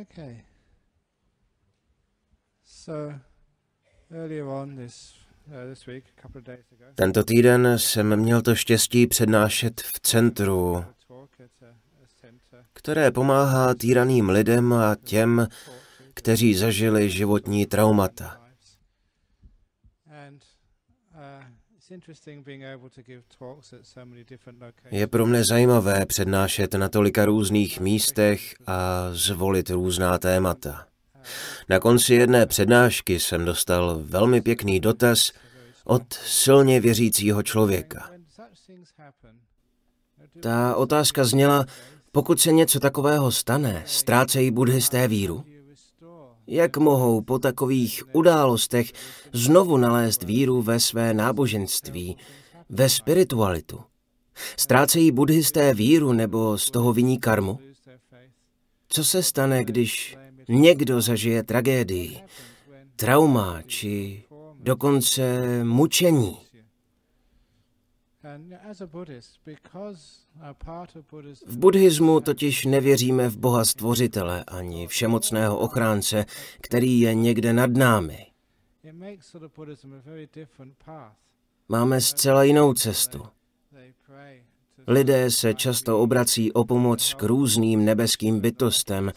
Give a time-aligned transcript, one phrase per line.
[0.00, 0.42] Okay.
[2.64, 3.14] So
[4.10, 5.14] earlier on this
[5.48, 5.74] uh,
[6.94, 10.84] Tento týden jsem měl to štěstí přednášet v centru,
[12.72, 15.48] které pomáhá týraným lidem a těm,
[16.14, 18.41] kteří zažili životní traumata.
[24.90, 30.86] Je pro mne zajímavé přednášet na tolika různých místech a zvolit různá témata.
[31.68, 35.32] Na konci jedné přednášky jsem dostal velmi pěkný dotaz
[35.84, 38.10] od silně věřícího člověka.
[40.40, 41.66] Ta otázka zněla,
[42.12, 45.44] pokud se něco takového stane, ztrácejí buddhisté víru?
[46.46, 48.92] Jak mohou po takových událostech
[49.32, 52.16] znovu nalézt víru ve své náboženství,
[52.68, 53.80] ve spiritualitu?
[54.56, 57.58] Ztrácejí buddhisté víru nebo z toho viní karmu?
[58.88, 60.16] Co se stane, když
[60.48, 62.20] někdo zažije tragédii,
[62.96, 64.22] trauma či
[64.60, 66.38] dokonce mučení?
[71.46, 76.24] V buddhismu totiž nevěříme v Boha stvořitele ani všemocného ochránce,
[76.60, 78.26] který je někde nad námi.
[81.68, 83.22] Máme zcela jinou cestu.
[84.86, 89.12] Lidé se často obrací o pomoc k různým nebeským bytostem,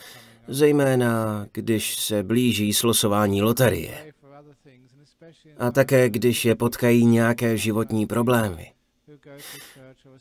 [0.47, 4.13] zejména když se blíží slosování loterie.
[5.57, 8.74] A také když je potkají nějaké životní problémy.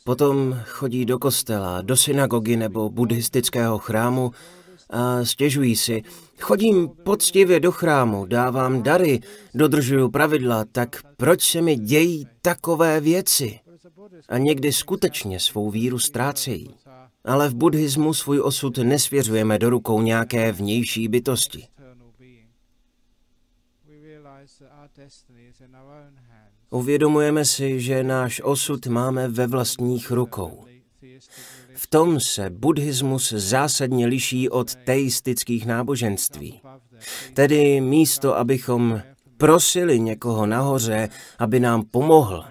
[0.04, 4.32] Potom chodí do kostela, do synagogy nebo buddhistického chrámu
[4.90, 6.02] a stěžují si,
[6.40, 9.20] chodím poctivě do chrámu, dávám dary,
[9.54, 13.60] dodržuju pravidla, tak proč se mi dějí takové věci?
[14.28, 16.74] A někdy skutečně svou víru ztrácejí.
[17.24, 21.68] Ale v buddhismu svůj osud nesvěřujeme do rukou nějaké vnější bytosti.
[26.70, 30.64] Uvědomujeme si, že náš osud máme ve vlastních rukou.
[31.74, 36.60] V tom se buddhismus zásadně liší od teistických náboženství.
[37.34, 39.02] Tedy místo, abychom
[39.36, 41.08] prosili někoho nahoře,
[41.38, 42.44] aby nám pomohl,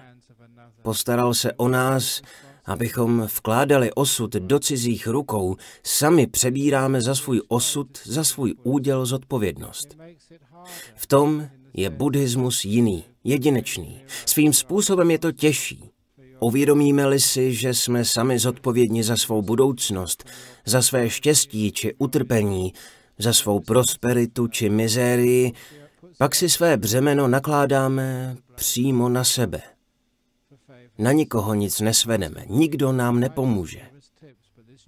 [0.82, 2.22] postaral se o nás,
[2.64, 9.96] abychom vkládali osud do cizích rukou, sami přebíráme za svůj osud, za svůj úděl zodpovědnost.
[10.94, 14.00] V tom je buddhismus jiný, jedinečný.
[14.26, 15.90] Svým způsobem je to těžší.
[16.40, 20.24] Uvědomíme-li si, že jsme sami zodpovědní za svou budoucnost,
[20.66, 22.72] za své štěstí či utrpení,
[23.18, 25.52] za svou prosperitu či mizérii,
[26.18, 29.60] pak si své břemeno nakládáme přímo na sebe.
[30.98, 33.80] Na nikoho nic nesvedeme, nikdo nám nepomůže.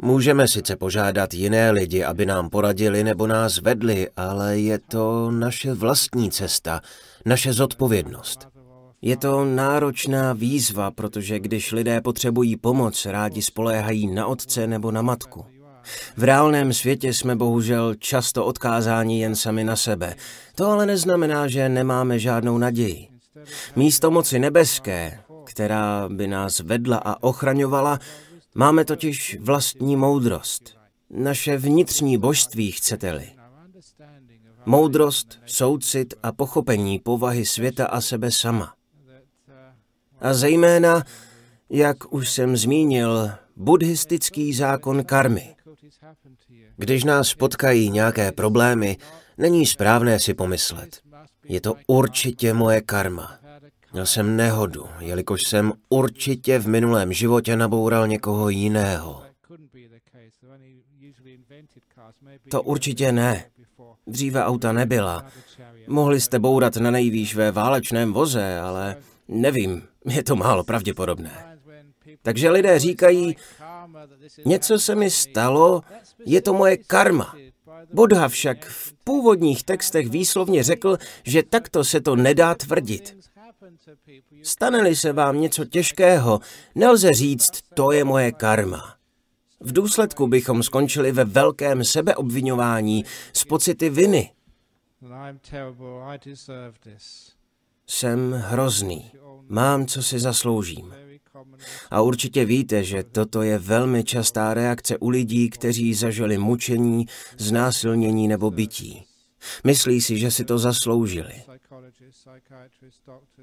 [0.02, 5.74] Můžeme sice požádat jiné lidi, aby nám poradili nebo nás vedli, ale je to naše
[5.74, 6.80] vlastní cesta,
[7.26, 8.48] naše zodpovědnost.
[9.02, 15.02] Je to náročná výzva, protože když lidé potřebují pomoc, rádi spoléhají na otce nebo na
[15.02, 15.44] matku.
[16.16, 20.14] V reálném světě jsme bohužel často odkázáni jen sami na sebe.
[20.54, 23.08] To ale neznamená, že nemáme žádnou naději.
[23.76, 27.98] Místo moci nebeské, která by nás vedla a ochraňovala,
[28.54, 30.76] máme totiž vlastní moudrost.
[31.10, 33.35] Naše vnitřní božství, chcete-li.
[34.66, 38.74] Moudrost, soucit a pochopení povahy světa a sebe sama.
[40.20, 41.02] A zejména,
[41.70, 45.56] jak už jsem zmínil, buddhistický zákon karmy.
[46.76, 48.96] Když nás potkají nějaké problémy,
[49.38, 51.00] není správné si pomyslet.
[51.44, 53.38] Je to určitě moje karma.
[53.92, 59.22] Měl jsem nehodu, jelikož jsem určitě v minulém životě naboural někoho jiného.
[62.50, 63.44] To určitě ne.
[64.06, 65.24] Dříve auta nebyla.
[65.86, 68.96] Mohli jste bourat na nejvýš ve válečném voze, ale
[69.28, 71.58] nevím, je to málo pravděpodobné.
[72.22, 73.36] Takže lidé říkají,
[74.44, 75.82] něco se mi stalo,
[76.26, 77.34] je to moje karma.
[77.92, 83.16] Buddha však v původních textech výslovně řekl, že takto se to nedá tvrdit.
[84.42, 86.40] Stane-li se vám něco těžkého,
[86.74, 88.95] nelze říct, to je moje karma.
[89.60, 94.32] V důsledku bychom skončili ve velkém sebeobvinování s pocity viny.
[97.86, 99.10] Jsem hrozný.
[99.48, 100.94] Mám, co si zasloužím.
[101.90, 107.06] A určitě víte, že toto je velmi častá reakce u lidí, kteří zažili mučení,
[107.38, 109.04] znásilnění nebo bytí.
[109.64, 111.42] Myslí si, že si to zasloužili.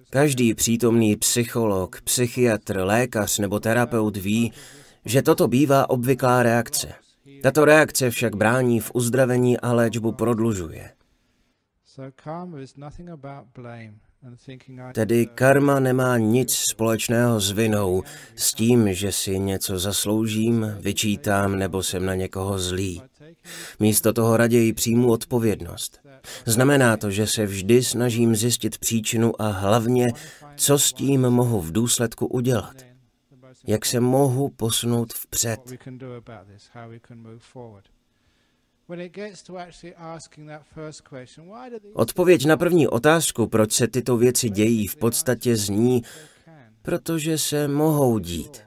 [0.10, 4.54] Každý přítomný psycholog, psychiatr, lékař nebo terapeut ví,
[5.06, 6.94] že toto bývá obvyklá reakce.
[7.44, 10.92] Tato reakce však brání v uzdravení a léčbu prodlužuje.
[14.94, 18.04] Tedy karma nemá nic společného s vinou,
[18.36, 23.02] s tím, že si něco zasloužím, vyčítám nebo jsem na někoho zlý.
[23.80, 26.00] Místo toho raději přijmu odpovědnost.
[26.46, 30.12] Znamená to, že se vždy snažím zjistit příčinu a hlavně,
[30.56, 32.93] co s tím mohu v důsledku udělat.
[33.68, 35.60] Jak se mohu posunout vpřed.
[41.94, 46.02] Odpověď na první otázku, proč se tyto věci dějí, v podstatě zní,
[46.82, 48.62] protože se mohou dít.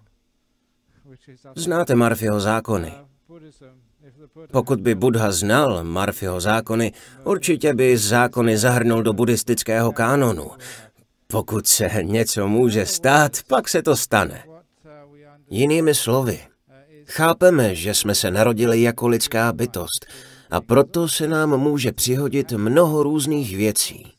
[1.56, 2.92] Znáte Marfyho zákony.
[4.52, 6.92] Pokud by Buddha znal Marfyho zákony,
[7.24, 10.50] určitě by zákony zahrnul do buddhistického kánonu.
[11.26, 14.55] Pokud se něco může stát, pak se to stane.
[15.50, 16.40] Jinými slovy,
[17.04, 20.06] chápeme, že jsme se narodili jako lidská bytost
[20.50, 24.12] a proto se nám může přihodit mnoho různých věcí.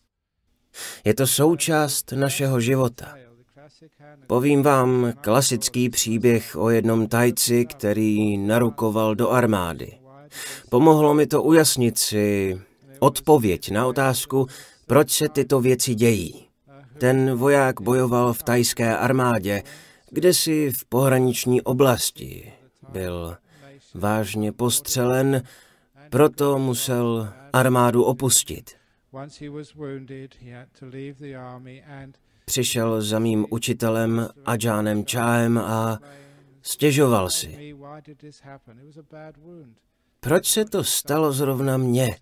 [1.05, 3.15] Je to součást našeho života.
[4.27, 9.93] Povím vám klasický příběh o jednom tajci, který narukoval do armády.
[10.69, 12.57] Pomohlo mi to ujasnit si
[12.99, 14.47] odpověď na otázku,
[14.85, 16.47] proč se tyto věci dějí.
[16.97, 19.63] Ten voják bojoval v tajské armádě,
[20.09, 22.53] kde si v pohraniční oblasti.
[22.89, 23.37] Byl
[23.93, 25.41] vážně postřelen,
[26.09, 28.71] proto musel armádu opustit.
[32.45, 35.99] Přišel za mým učitelem Ajánem Čáem a
[36.61, 37.75] stěžoval si.
[40.19, 42.15] Proč se to stalo zrovna mně?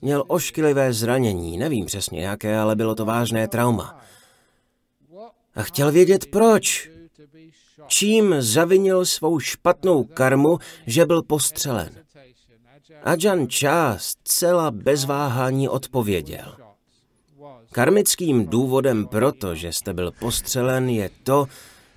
[0.00, 4.00] Měl ošklivé zranění, nevím přesně jaké, ale bylo to vážné trauma.
[5.54, 6.90] A chtěl vědět proč.
[7.86, 11.90] Čím zavinil svou špatnou karmu, že byl postřelen.
[13.02, 16.56] Ajan Chá zcela bez váhání odpověděl.
[17.72, 21.46] Karmickým důvodem proto, že jste byl postřelen, je to,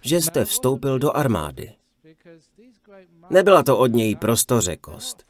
[0.01, 1.71] že jste vstoupil do armády.
[3.29, 5.23] Nebyla to od něj prostořekost.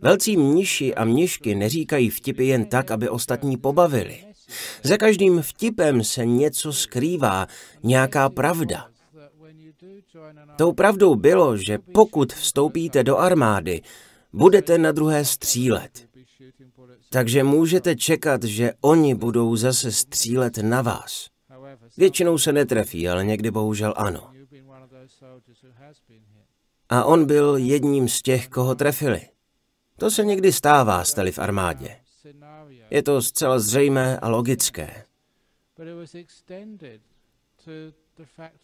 [0.00, 4.24] Velcí mniši a mnišky neříkají vtipy jen tak, aby ostatní pobavili.
[4.82, 7.46] Za každým vtipem se něco skrývá,
[7.82, 8.88] nějaká pravda.
[10.56, 13.82] Tou pravdou bylo, že pokud vstoupíte do armády,
[14.32, 16.08] budete na druhé střílet.
[17.10, 21.26] Takže můžete čekat, že oni budou zase střílet na vás.
[21.96, 24.30] Většinou se netrefí, ale někdy bohužel ano.
[26.88, 29.20] A on byl jedním z těch, koho trefili.
[29.96, 31.96] To se někdy stává, stali v armádě.
[32.90, 35.04] Je to zcela zřejmé a logické.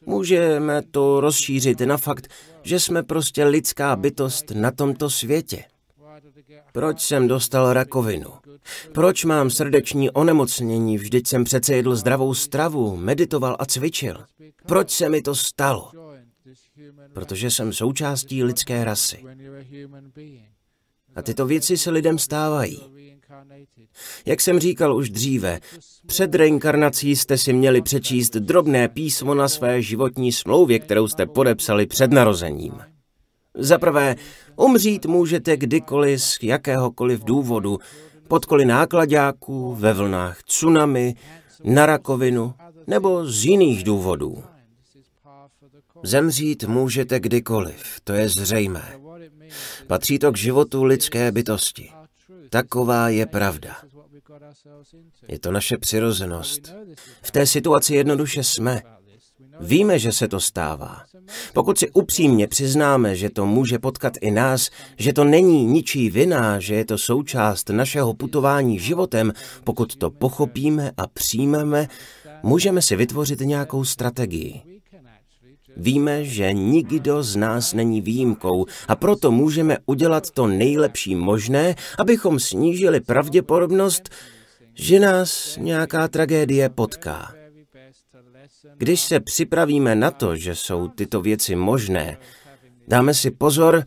[0.07, 2.29] Můžeme to rozšířit na fakt,
[2.63, 5.65] že jsme prostě lidská bytost na tomto světě.
[6.73, 8.31] Proč jsem dostal rakovinu?
[8.93, 14.25] Proč mám srdeční onemocnění, vždyť jsem přece jedl zdravou stravu, meditoval a cvičil?
[14.67, 15.91] Proč se mi to stalo?
[17.13, 19.25] Protože jsem součástí lidské rasy.
[21.15, 22.81] A tyto věci se lidem stávají.
[24.27, 25.61] Jak jsem říkal už dříve,
[26.07, 31.87] před reinkarnací jste si měli přečíst drobné písmo na své životní smlouvě, kterou jste podepsali
[31.87, 32.75] před narozením.
[33.55, 34.17] Za prvé,
[34.57, 37.79] umřít můžete kdykoliv z jakéhokoliv důvodu,
[38.29, 41.15] pod koli nákladáků, ve vlnách tsunami,
[41.65, 42.55] na rakovinu
[42.87, 44.45] nebo z jiných důvodů.
[46.03, 48.99] Zemřít můžete kdykoliv, to je zřejmé.
[49.87, 51.91] Patří to k životu lidské bytosti.
[52.51, 53.77] Taková je pravda.
[55.29, 56.75] Je to naše přirozenost.
[57.23, 58.83] V té situaci jednoduše jsme.
[59.61, 61.03] Víme, že se to stává.
[61.53, 66.61] Pokud si upřímně přiznáme, že to může potkat i nás, že to není ničí vina,
[66.61, 69.33] že je to součást našeho putování životem,
[69.65, 71.89] pokud to pochopíme a přijmeme,
[72.43, 74.74] můžeme si vytvořit nějakou strategii.
[75.77, 82.41] Víme, že nikdo z nás není výjimkou a proto můžeme udělat to nejlepší možné, abychom
[82.41, 84.11] snížili pravděpodobnost,
[84.75, 87.35] že nás nějaká tragédie potká.
[88.77, 92.19] Když se připravíme na to, že jsou tyto věci možné,
[92.89, 93.85] dáme si pozor,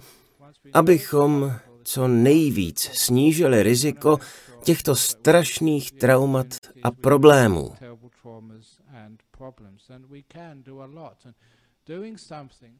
[0.73, 1.53] abychom
[1.83, 4.19] co nejvíc snížili riziko
[4.63, 6.47] těchto strašných traumat
[6.83, 7.73] a problémů.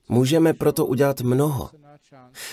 [0.10, 1.70] Můžeme proto udělat mnoho.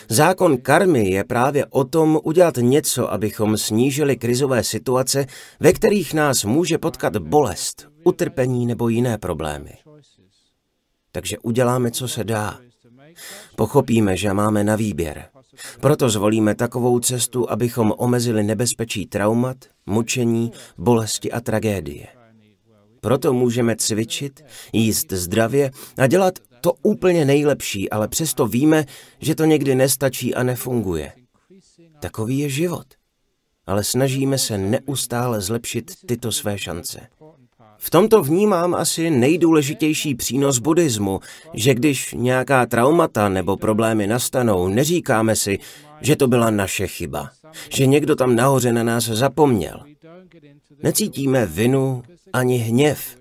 [0.08, 5.26] Zákon karmy je právě o tom udělat něco, abychom snížili krizové situace,
[5.60, 9.78] ve kterých nás může potkat bolest, utrpení nebo jiné problémy.
[11.12, 12.58] Takže uděláme, co se dá.
[13.56, 15.24] Pochopíme, že máme na výběr.
[15.80, 19.56] Proto zvolíme takovou cestu, abychom omezili nebezpečí traumat,
[19.86, 22.23] mučení, bolesti a tragédie.
[23.04, 28.84] Proto můžeme cvičit, jíst zdravě a dělat to úplně nejlepší, ale přesto víme,
[29.20, 31.12] že to někdy nestačí a nefunguje.
[32.00, 32.86] Takový je život.
[33.66, 37.00] Ale snažíme se neustále zlepšit tyto své šance.
[37.78, 41.20] V tomto vnímám asi nejdůležitější přínos buddhismu,
[41.54, 45.58] že když nějaká traumata nebo problémy nastanou, neříkáme si,
[46.00, 47.30] že to byla naše chyba,
[47.68, 49.80] že někdo tam nahoře na nás zapomněl.
[50.82, 52.02] Necítíme vinu
[52.34, 53.16] ani hněv,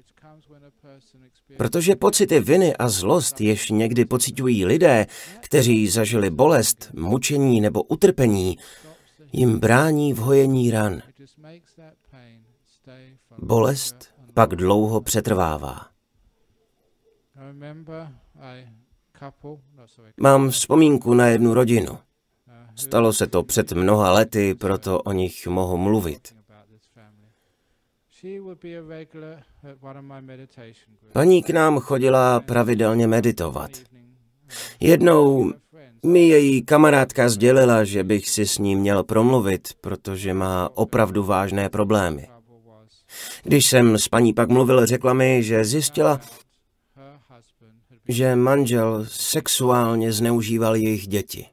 [1.58, 5.06] protože pocity viny a zlost, jež někdy pocitují lidé,
[5.40, 8.58] kteří zažili bolest, mučení nebo utrpení,
[9.32, 11.02] jim brání v hojení ran.
[13.38, 15.88] Bolest pak dlouho přetrvává.
[20.18, 22.00] Mám vzpomínku na jednu rodinu.
[22.76, 26.43] Stalo se to před mnoha lety, proto o nich mohu mluvit.
[31.14, 33.72] Paní k nám chodila pravidelně meditovat.
[34.80, 35.54] Jednou
[36.06, 41.70] mi její kamarádka sdělila, že bych si s ní měl promluvit, protože má opravdu vážné
[41.70, 42.28] problémy.
[43.44, 46.20] Když jsem s paní pak mluvil, řekla mi, že zjistila,
[48.08, 51.46] že manžel sexuálně zneužíval jejich děti.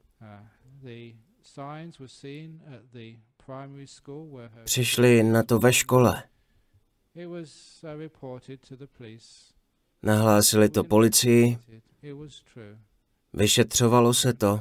[4.64, 6.22] Přišli na to ve škole.
[10.02, 11.58] Nahlásili to policii,
[13.32, 14.60] vyšetřovalo se to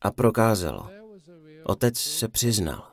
[0.00, 0.90] a prokázalo.
[1.64, 2.92] Otec se přiznal.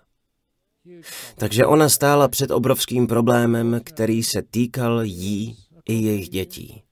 [1.36, 6.84] Takže ona stála před obrovským problémem, který se týkal jí i jejich dětí.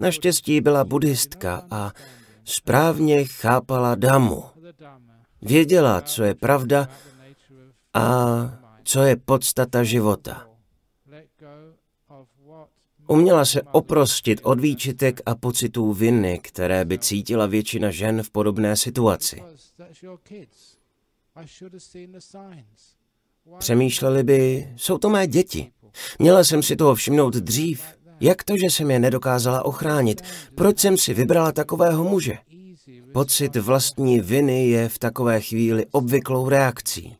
[0.00, 1.92] Naštěstí byla buddhistka a
[2.44, 4.44] správně chápala damu.
[5.42, 6.88] Věděla, co je pravda
[7.94, 8.59] a
[8.90, 10.48] co je podstata života.
[13.06, 18.76] Uměla se oprostit od výčitek a pocitů viny, které by cítila většina žen v podobné
[18.76, 19.42] situaci.
[23.58, 25.72] Přemýšleli by, jsou to mé děti.
[26.18, 27.84] Měla jsem si toho všimnout dřív.
[28.20, 30.22] Jak to, že jsem je nedokázala ochránit?
[30.54, 32.38] Proč jsem si vybrala takového muže?
[33.12, 37.19] Pocit vlastní viny je v takové chvíli obvyklou reakcí.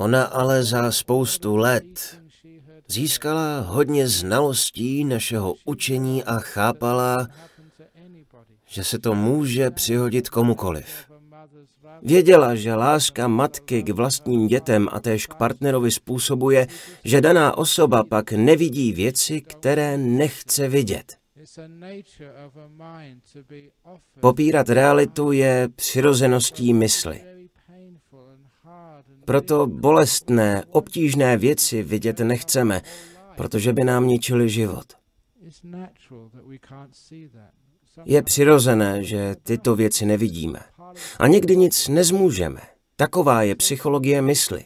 [0.00, 2.20] Ona ale za spoustu let
[2.88, 7.28] získala hodně znalostí našeho učení a chápala,
[8.66, 10.86] že se to může přihodit komukoliv.
[12.02, 16.66] Věděla, že láska matky k vlastním dětem a též k partnerovi způsobuje,
[17.04, 21.16] že daná osoba pak nevidí věci, které nechce vidět.
[24.20, 27.27] Popírat realitu je přirozeností mysli.
[29.28, 32.82] Proto bolestné, obtížné věci vidět nechceme,
[33.36, 34.84] protože by nám ničili život.
[38.04, 40.60] Je přirozené, že tyto věci nevidíme.
[41.18, 42.60] A někdy nic nezmůžeme.
[42.96, 44.64] Taková je psychologie mysli.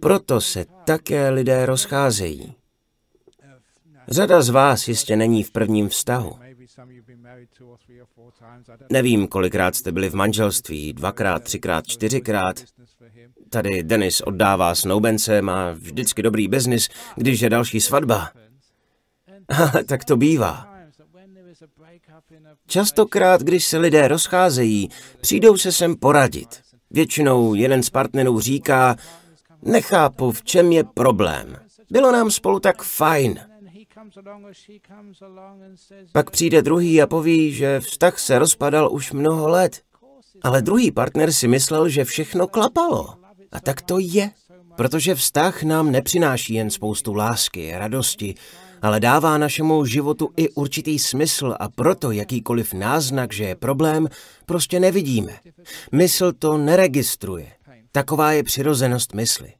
[0.00, 2.54] Proto se také lidé rozcházejí.
[4.08, 6.32] Řada z vás jistě není v prvním vztahu.
[8.92, 12.60] Nevím, kolikrát jste byli v manželství, dvakrát, třikrát, čtyřikrát.
[13.50, 18.30] Tady Denis oddává snoubence, má vždycky dobrý biznis, když je další svatba.
[19.86, 20.66] tak to bývá.
[22.66, 24.88] Častokrát, když se lidé rozcházejí,
[25.20, 26.60] přijdou se sem poradit.
[26.90, 28.96] Většinou jeden z partnerů říká,
[29.62, 31.56] nechápu, v čem je problém.
[31.90, 33.40] Bylo nám spolu tak fajn.
[36.12, 39.82] Pak přijde druhý a poví, že vztah se rozpadal už mnoho let.
[40.42, 43.19] Ale druhý partner si myslel, že všechno klapalo.
[43.52, 44.30] A tak to je.
[44.76, 48.34] Protože vztah nám nepřináší jen spoustu lásky, radosti,
[48.82, 54.08] ale dává našemu životu i určitý smysl a proto jakýkoliv náznak, že je problém,
[54.46, 55.32] prostě nevidíme.
[55.92, 57.52] Mysl to neregistruje.
[57.92, 59.52] Taková je přirozenost mysli.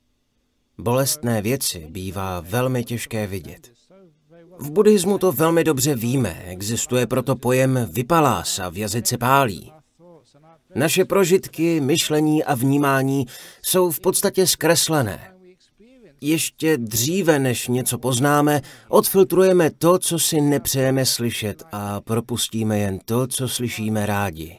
[0.79, 3.73] Bolestné věci bývá velmi těžké vidět.
[4.59, 9.73] V buddhismu to velmi dobře víme, existuje proto pojem vypalása v jazyce pálí.
[10.75, 13.27] Naše prožitky, myšlení a vnímání
[13.63, 15.35] jsou v podstatě zkreslené.
[16.21, 23.27] Ještě dříve, než něco poznáme, odfiltrujeme to, co si nepřejeme slyšet a propustíme jen to,
[23.27, 24.59] co slyšíme rádi.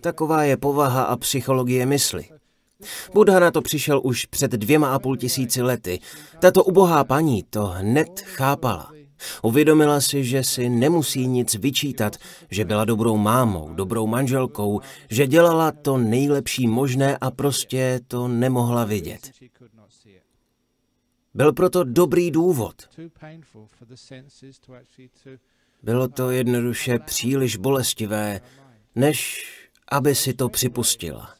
[0.00, 2.24] Taková je povaha a psychologie mysli.
[3.14, 6.00] Buddha na to přišel už před dvěma a půl tisíci lety.
[6.40, 8.93] Tato ubohá paní to hned chápala.
[9.42, 12.16] Uvědomila si, že si nemusí nic vyčítat,
[12.50, 18.84] že byla dobrou mámou, dobrou manželkou, že dělala to nejlepší možné a prostě to nemohla
[18.84, 19.30] vidět.
[21.34, 22.74] Byl proto dobrý důvod.
[25.82, 28.40] Bylo to jednoduše příliš bolestivé,
[28.94, 29.46] než
[29.88, 31.34] aby si to připustila.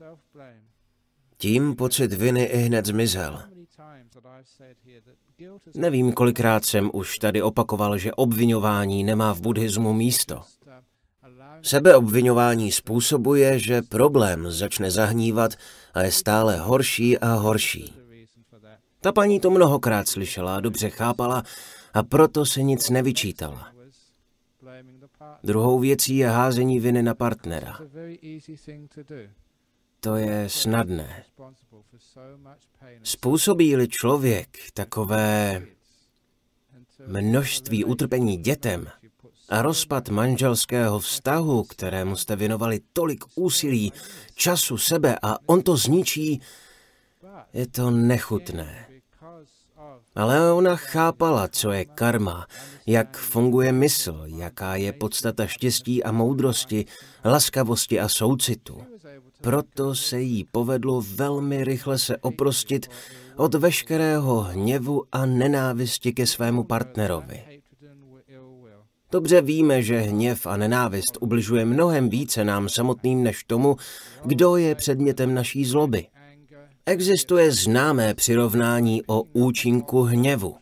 [1.37, 3.54] Tím pocit viny i hned zmizel.
[5.75, 10.43] Nevím, kolikrát jsem už tady opakoval, že obvinování nemá v buddhismu místo.
[11.63, 15.53] Sebeobvinování způsobuje, že problém začne zahnívat
[15.95, 17.95] a je stále horší a horší.
[19.01, 21.43] Ta paní to mnohokrát slyšela a dobře chápala
[21.95, 23.75] a proto se nic nevyčítala.
[25.45, 27.79] Druhou věcí je házení viny na partnera.
[30.05, 31.25] To je snadné.
[33.03, 35.63] Způsobí-li člověk takové
[37.07, 38.87] množství utrpení dětem
[39.49, 43.93] a rozpad manželského vztahu, kterému jste věnovali tolik úsilí,
[44.35, 46.41] času, sebe a on to zničí,
[47.53, 48.94] je to nechutné.
[50.15, 52.47] Ale ona chápala, co je karma,
[52.87, 56.85] jak funguje mysl, jaká je podstata štěstí a moudrosti,
[57.25, 58.83] laskavosti a soucitu.
[59.41, 62.87] Proto se jí povedlo velmi rychle se oprostit
[63.37, 67.45] od veškerého hněvu a nenávisti ke svému partnerovi.
[69.13, 73.77] Dobře víme, že hněv a nenávist ubližuje mnohem více nám samotným než tomu,
[74.25, 76.07] kdo je předmětem naší zloby.
[76.87, 80.57] Existuje známé přirovnání o účinku hněvu.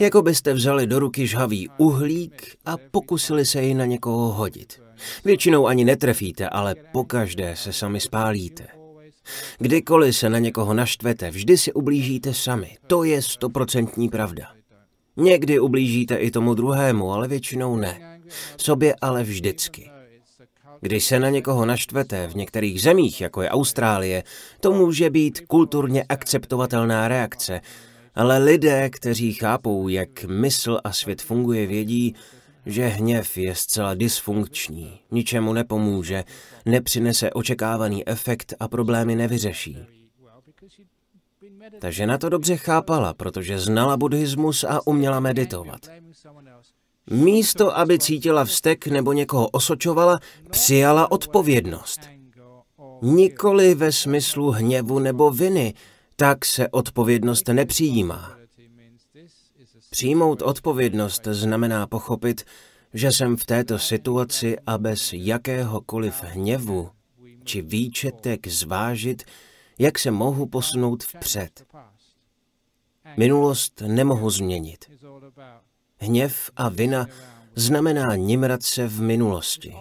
[0.00, 4.82] Jako byste vzali do ruky žhavý uhlík a pokusili se ji na někoho hodit.
[5.24, 8.66] Většinou ani netrefíte, ale pokaždé se sami spálíte.
[9.58, 12.76] Kdykoliv se na někoho naštvete, vždy si ublížíte sami.
[12.86, 14.46] To je stoprocentní pravda.
[15.16, 18.20] Někdy ublížíte i tomu druhému, ale většinou ne.
[18.56, 19.93] Sobě ale vždycky.
[20.84, 24.22] Když se na někoho naštvete v některých zemích, jako je Austrálie,
[24.60, 27.60] to může být kulturně akceptovatelná reakce,
[28.14, 32.14] ale lidé, kteří chápou, jak mysl a svět funguje, vědí,
[32.66, 36.24] že hněv je zcela dysfunkční, ničemu nepomůže,
[36.66, 39.78] nepřinese očekávaný efekt a problémy nevyřeší.
[41.80, 45.80] Ta žena to dobře chápala, protože znala buddhismus a uměla meditovat.
[47.10, 50.18] Místo, aby cítila vztek nebo někoho osočovala,
[50.50, 52.00] přijala odpovědnost.
[53.02, 55.74] Nikoli ve smyslu hněvu nebo viny,
[56.16, 58.36] tak se odpovědnost nepřijímá.
[59.90, 62.44] Přijmout odpovědnost znamená pochopit,
[62.94, 66.90] že jsem v této situaci a bez jakéhokoliv hněvu
[67.44, 69.22] či výčetek zvážit,
[69.78, 71.66] jak se mohu posunout vpřed.
[73.16, 74.93] Minulost nemohu změnit.
[76.04, 77.06] Hněv a vina
[77.54, 79.74] znamená nimrat se v minulosti.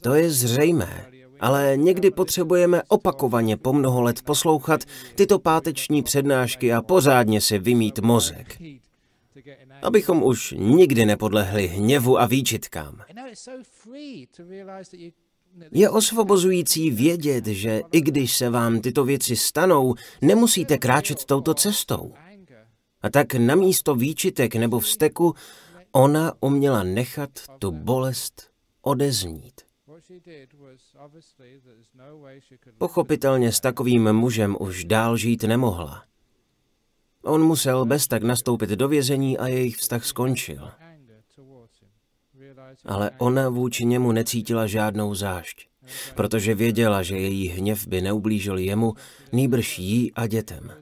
[0.00, 1.06] To je zřejmé,
[1.40, 4.80] ale někdy potřebujeme opakovaně po mnoho let poslouchat
[5.14, 8.58] tyto páteční přednášky a pořádně si vymít mozek.
[9.82, 13.02] Abychom už nikdy nepodlehli hněvu a výčitkám.
[15.72, 22.12] Je osvobozující vědět, že i když se vám tyto věci stanou, nemusíte kráčet touto cestou.
[23.02, 25.34] A tak na místo výčitek nebo vzteku
[25.92, 28.50] ona uměla nechat tu bolest
[28.82, 29.60] odeznít.
[32.78, 36.04] Pochopitelně s takovým mužem už dál žít nemohla.
[37.22, 40.70] On musel bez tak nastoupit do vězení a jejich vztah skončil.
[42.84, 45.68] Ale ona vůči němu necítila žádnou zášť,
[46.14, 48.94] protože věděla, že její hněv by neublížil jemu,
[49.32, 50.72] nýbrž jí a dětem.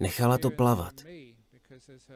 [0.00, 0.94] Nechala to plavat.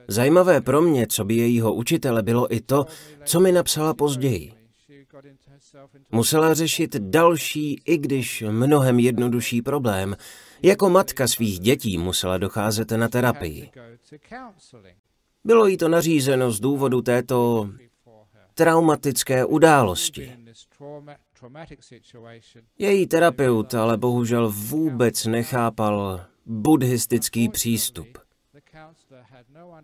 [0.09, 2.87] Zajímavé pro mě, co by jejího učitele, bylo i to,
[3.25, 4.53] co mi napsala později.
[6.13, 10.17] Musela řešit další, i když mnohem jednodušší problém.
[10.63, 13.71] Jako matka svých dětí musela docházet na terapii.
[15.45, 17.71] Bylo jí to nařízeno z důvodu této
[18.55, 20.33] traumatické události.
[22.79, 28.19] Její terapeut ale bohužel vůbec nechápal buddhistický přístup.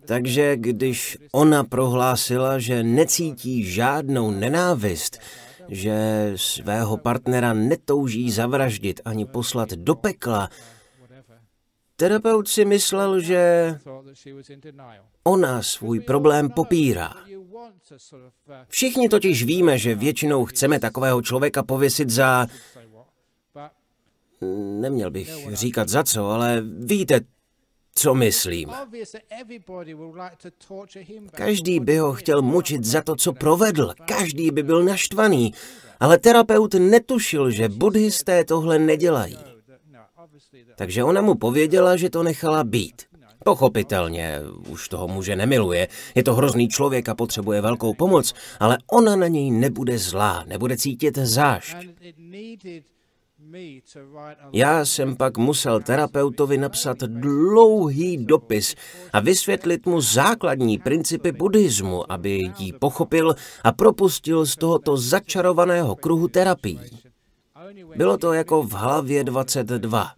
[0.07, 5.17] Takže když ona prohlásila, že necítí žádnou nenávist,
[5.67, 10.49] že svého partnera netouží zavraždit ani poslat do pekla,
[11.95, 13.75] terapeut si myslel, že
[15.23, 17.13] ona svůj problém popírá.
[18.67, 22.47] Všichni totiž víme, že většinou chceme takového člověka pověsit za...
[24.79, 27.19] Neměl bych říkat za co, ale víte,
[27.95, 28.69] co myslím.
[31.31, 33.93] Každý by ho chtěl mučit za to, co provedl.
[34.05, 35.53] Každý by byl naštvaný.
[35.99, 39.37] Ale terapeut netušil, že buddhisté tohle nedělají.
[40.75, 43.01] Takže ona mu pověděla, že to nechala být.
[43.45, 49.15] Pochopitelně, už toho muže nemiluje, je to hrozný člověk a potřebuje velkou pomoc, ale ona
[49.15, 51.75] na něj nebude zlá, nebude cítit zášť.
[54.53, 58.75] Já jsem pak musel terapeutovi napsat dlouhý dopis
[59.13, 66.27] a vysvětlit mu základní principy buddhismu, aby ji pochopil a propustil z tohoto začarovaného kruhu
[66.27, 66.79] terapií.
[67.95, 70.11] Bylo to jako v hlavě 22.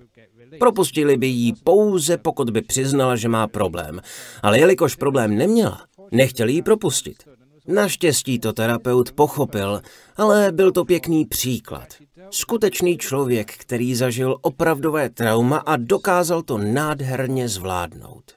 [0.59, 4.01] Propustili by jí pouze, pokud by přiznala, že má problém.
[4.41, 5.81] Ale jelikož problém neměla,
[6.12, 7.23] nechtěli ji propustit.
[7.67, 9.81] Naštěstí to terapeut pochopil,
[10.15, 11.88] ale byl to pěkný příklad.
[12.30, 18.32] Skutečný člověk, který zažil opravdové trauma a dokázal to nádherně zvládnout.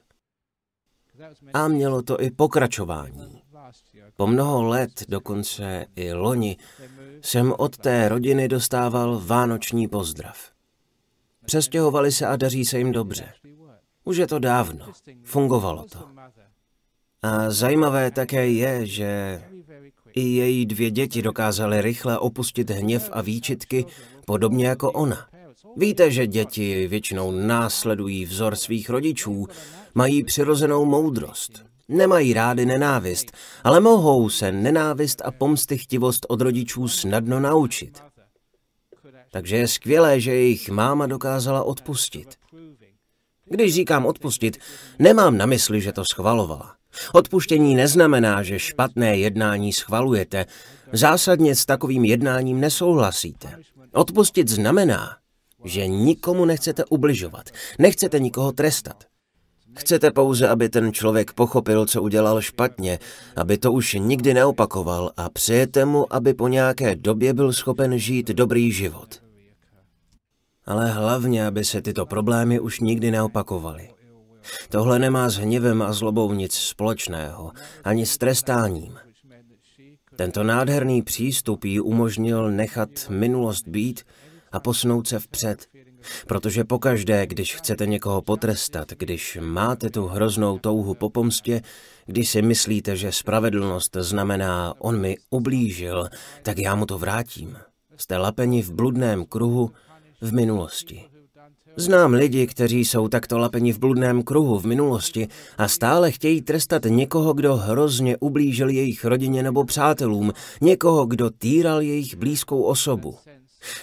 [1.53, 3.41] A mělo to i pokračování.
[4.15, 6.57] Po mnoho let, dokonce i loni,
[7.21, 10.51] jsem od té rodiny dostával vánoční pozdrav.
[11.45, 13.33] Přestěhovali se a daří se jim dobře.
[14.03, 14.85] Už je to dávno.
[15.23, 16.09] Fungovalo to.
[17.21, 19.41] A zajímavé také je, že
[20.17, 23.85] i její dvě děti dokázaly rychle opustit hněv a výčitky,
[24.25, 25.27] podobně jako ona.
[25.75, 29.47] Víte, že děti většinou následují vzor svých rodičů,
[29.95, 31.65] mají přirozenou moudrost.
[31.87, 33.31] Nemají rády nenávist,
[33.63, 38.03] ale mohou se nenávist a pomstychtivost od rodičů snadno naučit.
[39.31, 42.27] Takže je skvělé, že jejich máma dokázala odpustit.
[43.49, 44.57] Když říkám odpustit,
[44.99, 46.73] nemám na mysli, že to schvalovala.
[47.13, 50.45] Odpuštění neznamená, že špatné jednání schvalujete.
[50.93, 53.59] Zásadně s takovým jednáním nesouhlasíte.
[53.93, 55.17] Odpustit znamená,
[55.63, 59.03] že nikomu nechcete ubližovat, nechcete nikoho trestat.
[59.77, 62.99] Chcete pouze, aby ten člověk pochopil, co udělal špatně,
[63.35, 68.27] aby to už nikdy neopakoval a přejete mu, aby po nějaké době byl schopen žít
[68.27, 69.26] dobrý život.
[70.67, 73.89] Ale hlavně, aby se tyto problémy už nikdy neopakovaly.
[74.69, 77.51] Tohle nemá s hněvem a zlobou nic společného,
[77.83, 78.97] ani s trestáním.
[80.15, 84.03] Tento nádherný přístup jí umožnil nechat minulost být
[84.51, 85.65] a posunout se vpřed.
[86.27, 91.61] Protože pokaždé, když chcete někoho potrestat, když máte tu hroznou touhu po pomstě,
[92.05, 96.09] když si myslíte, že spravedlnost znamená, on mi ublížil,
[96.43, 97.57] tak já mu to vrátím.
[97.97, 99.71] Jste lapeni v bludném kruhu
[100.21, 101.03] v minulosti.
[101.75, 105.27] Znám lidi, kteří jsou takto lapeni v bludném kruhu v minulosti
[105.57, 111.81] a stále chtějí trestat někoho, kdo hrozně ublížil jejich rodině nebo přátelům, někoho, kdo týral
[111.81, 113.17] jejich blízkou osobu.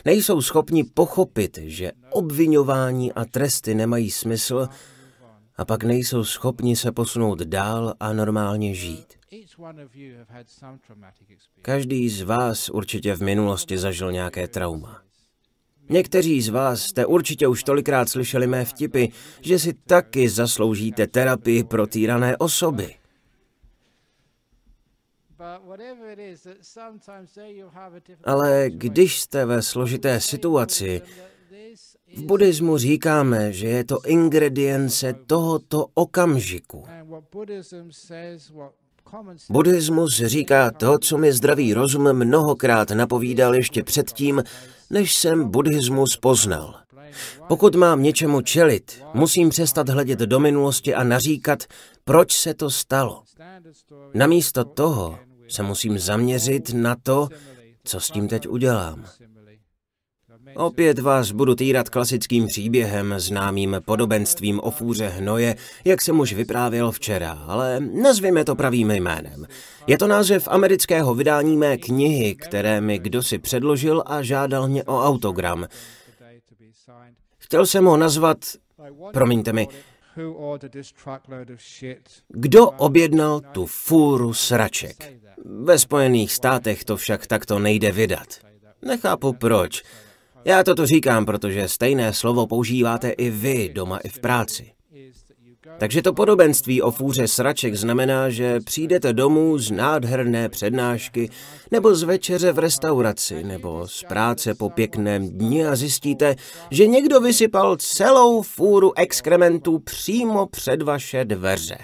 [0.04, 4.68] Nejsou schopni pochopit, že obvinování a tresty nemají smysl
[5.56, 9.14] a pak nejsou schopni se posunout dál a normálně žít.
[11.62, 15.04] Každý z vás určitě v minulosti zažil nějaké trauma.
[15.88, 19.06] Někteří z vás jste určitě už tolikrát slyšeli mé vtipy,
[19.40, 22.94] že si taky zasloužíte terapii pro týrané osoby.
[28.24, 31.02] Ale když jste ve složité situaci,
[32.16, 36.84] v buddhismu říkáme, že je to ingredience tohoto okamžiku.
[39.50, 44.42] Buddhismus říká to, co mi zdravý rozum mnohokrát napovídal ještě předtím,
[44.90, 46.74] než jsem buddhismus poznal.
[47.48, 51.64] Pokud mám něčemu čelit, musím přestat hledět do minulosti a naříkat,
[52.04, 53.22] proč se to stalo.
[54.14, 57.28] Namísto toho se musím zaměřit na to,
[57.84, 59.04] co s tím teď udělám.
[60.56, 66.92] Opět vás budu týrat klasickým příběhem, známým podobenstvím o fůře hnoje, jak jsem už vyprávěl
[66.92, 69.46] včera, ale nazvěme to pravým jménem.
[69.86, 75.02] Je to název amerického vydání mé knihy, které mi kdosi předložil a žádal mě o
[75.02, 75.66] autogram.
[77.38, 78.38] Chtěl jsem ho nazvat,
[79.12, 79.68] promiňte mi,
[82.28, 85.12] kdo objednal tu fůru sraček?
[85.44, 88.28] Ve Spojených státech to však takto nejde vydat.
[88.82, 89.82] Nechápu proč.
[90.44, 94.70] Já toto říkám, protože stejné slovo používáte i vy doma i v práci.
[95.78, 101.30] Takže to podobenství o fůře sraček znamená, že přijdete domů z nádherné přednášky,
[101.70, 106.36] nebo z večeře v restauraci, nebo z práce po pěkném dni a zjistíte,
[106.70, 111.78] že někdo vysypal celou fůru exkrementů přímo před vaše dveře.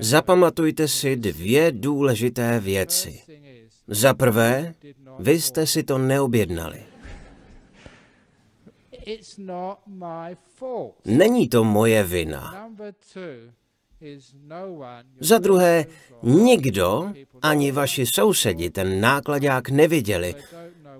[0.00, 3.20] Zapamatujte si dvě důležité věci.
[3.86, 4.74] Za prvé,
[5.18, 6.82] vy jste si to neobjednali.
[11.04, 12.68] Není to moje vina.
[12.68, 12.70] No
[15.20, 15.86] Za druhé,
[16.22, 20.34] nikdo, ani vaši sousedi, ten nákladák neviděli,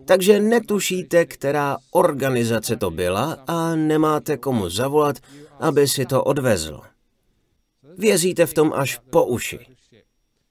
[0.05, 5.17] takže netušíte, která organizace to byla a nemáte komu zavolat,
[5.61, 6.81] aby si to odvezl.
[7.99, 9.67] Vězíte v tom až po uši.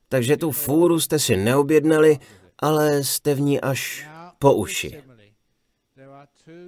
[0.10, 2.20] Takže tu fůru jste si neobjednali,
[2.60, 4.08] ale jste v ní až
[4.40, 5.04] po uši.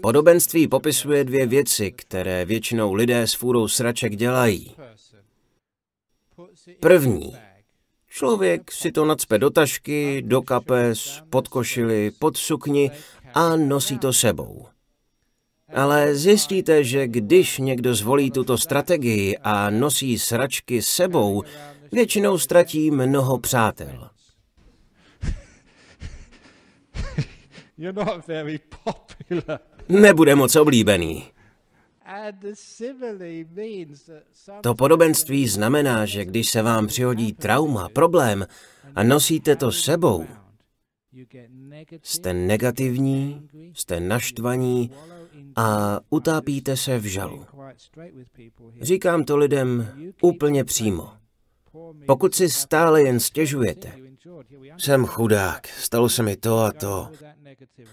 [0.01, 4.75] Podobenství popisuje dvě věci, které většinou lidé s fůrou sraček dělají.
[6.79, 7.44] První.
[8.17, 12.91] Člověk si to nacpe do tašky, do kapes, pod košili, pod sukni
[13.33, 14.65] a nosí to sebou.
[15.73, 21.43] Ale zjistíte, že když někdo zvolí tuto strategii a nosí sračky sebou,
[21.91, 24.09] většinou ztratí mnoho přátel.
[29.89, 31.34] Nebude moc oblíbený.
[34.61, 38.47] To podobenství znamená, že když se vám přihodí trauma, problém
[38.95, 40.25] a nosíte to sebou,
[42.03, 44.91] jste negativní, jste naštvaní
[45.55, 47.45] a utápíte se v žalu.
[48.81, 49.87] Říkám to lidem
[50.21, 51.13] úplně přímo.
[52.05, 53.91] Pokud si stále jen stěžujete,
[54.77, 57.09] jsem chudák, stalo se mi to a to.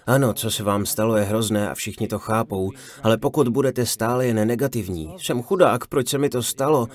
[0.06, 2.70] Ano, co se vám stalo je hrozné a všichni to chápou,
[3.02, 6.88] ale pokud budete stále jen negativní, jsem chudák, proč se mi to stalo,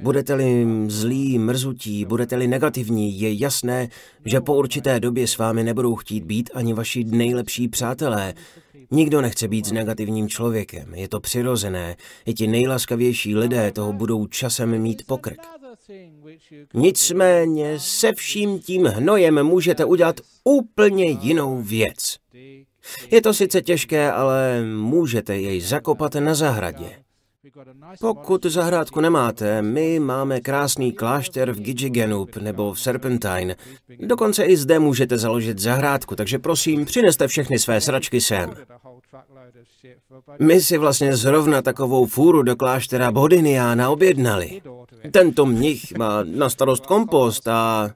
[0.00, 3.88] budete-li zlí, mrzutí, budete-li negativní, je jasné,
[4.24, 8.34] že po určité době s vámi nebudou chtít být ani vaši nejlepší přátelé.
[8.90, 11.96] Nikdo nechce být s negativním člověkem, je to přirozené,
[12.26, 15.40] i ti nejlaskavější lidé toho budou časem mít pokrk.
[16.74, 22.16] Nicméně se vším tím hnojem můžete udělat úplně jinou věc.
[23.10, 27.04] Je to sice těžké, ale můžete jej zakopat na zahradě.
[28.00, 33.56] Pokud zahrádku nemáte, my máme krásný klášter v Gidžigenup nebo v Serpentine.
[33.98, 38.54] Dokonce i zde můžete založit zahrádku, takže prosím, přineste všechny své sračky sem.
[40.38, 44.62] My si vlastně zrovna takovou fůru do kláštera Bodiniana objednali.
[45.10, 47.90] Tento mnich má na starost kompost a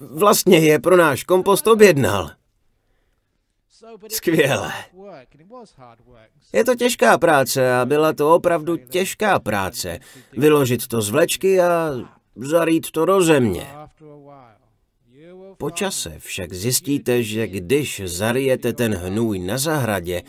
[0.00, 2.30] vlastně je pro náš kompost objednal.
[4.08, 4.72] Skvěle.
[6.52, 9.98] Je to těžká práce a byla to opravdu těžká práce.
[10.32, 11.92] Vyložit to z vlečky a
[12.36, 13.66] zarít to do země.
[15.58, 20.22] Po čase však zjistíte, že když zarijete ten hnůj na zahradě,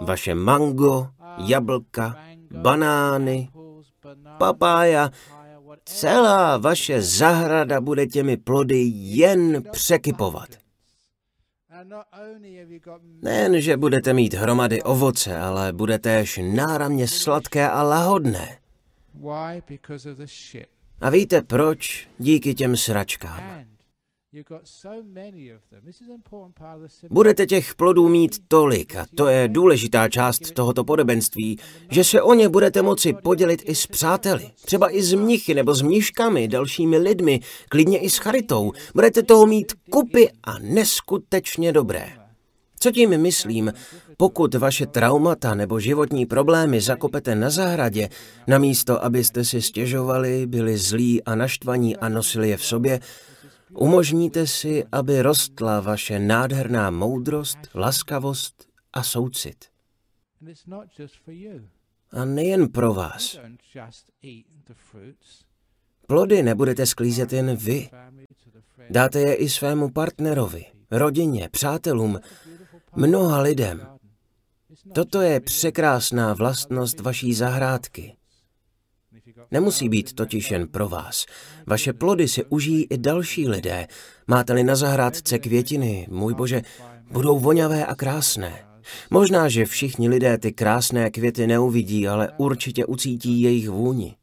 [0.00, 2.16] vaše mango, jablka,
[2.50, 3.48] banány,
[4.38, 5.10] papája,
[5.84, 10.48] celá vaše zahrada bude těmi plody jen překypovat.
[13.22, 18.58] Nejen, že budete mít hromady ovoce, ale bude též náramně sladké a lahodné.
[21.00, 22.08] A víte proč?
[22.18, 23.66] Díky těm sračkám.
[27.10, 31.58] Budete těch plodů mít tolik, a to je důležitá část tohoto podobenství,
[31.90, 35.74] že se o ně budete moci podělit i s přáteli, třeba i s mnichy nebo
[35.74, 38.72] s mniškami, dalšími lidmi, klidně i s charitou.
[38.94, 42.12] Budete toho mít kupy a neskutečně dobré.
[42.80, 43.72] Co tím myslím?
[44.16, 48.08] Pokud vaše traumata nebo životní problémy zakopete na zahradě,
[48.46, 53.00] namísto abyste si stěžovali, byli zlí a naštvaní a nosili je v sobě,
[53.76, 59.64] umožníte si, aby rostla vaše nádherná moudrost, laskavost a soucit.
[62.10, 63.38] A nejen pro vás.
[66.06, 67.88] Plody nebudete sklízet jen vy.
[68.90, 72.20] Dáte je i svému partnerovi, rodině, přátelům,
[72.96, 73.86] mnoha lidem.
[74.94, 78.16] Toto je překrásná vlastnost vaší zahrádky.
[79.50, 81.26] Nemusí být totiž jen pro vás.
[81.66, 83.86] Vaše plody si užijí i další lidé.
[84.26, 86.62] Máte-li na zahrádce květiny, můj bože,
[87.10, 88.66] budou voňavé a krásné.
[89.10, 94.16] Možná, že všichni lidé ty krásné květy neuvidí, ale určitě ucítí jejich vůni.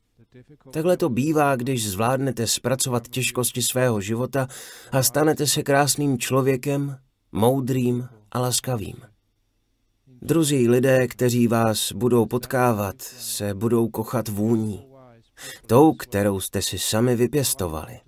[0.72, 4.48] Takhle to bývá, když zvládnete zpracovat těžkosti svého života
[4.92, 6.98] a stanete se krásným člověkem,
[7.32, 8.96] moudrým a laskavým.
[10.22, 14.93] Druzí lidé, kteří vás budou potkávat, se budou kochat vůní.
[15.68, 18.00] Tou, kterou jste si sami vypěstovali.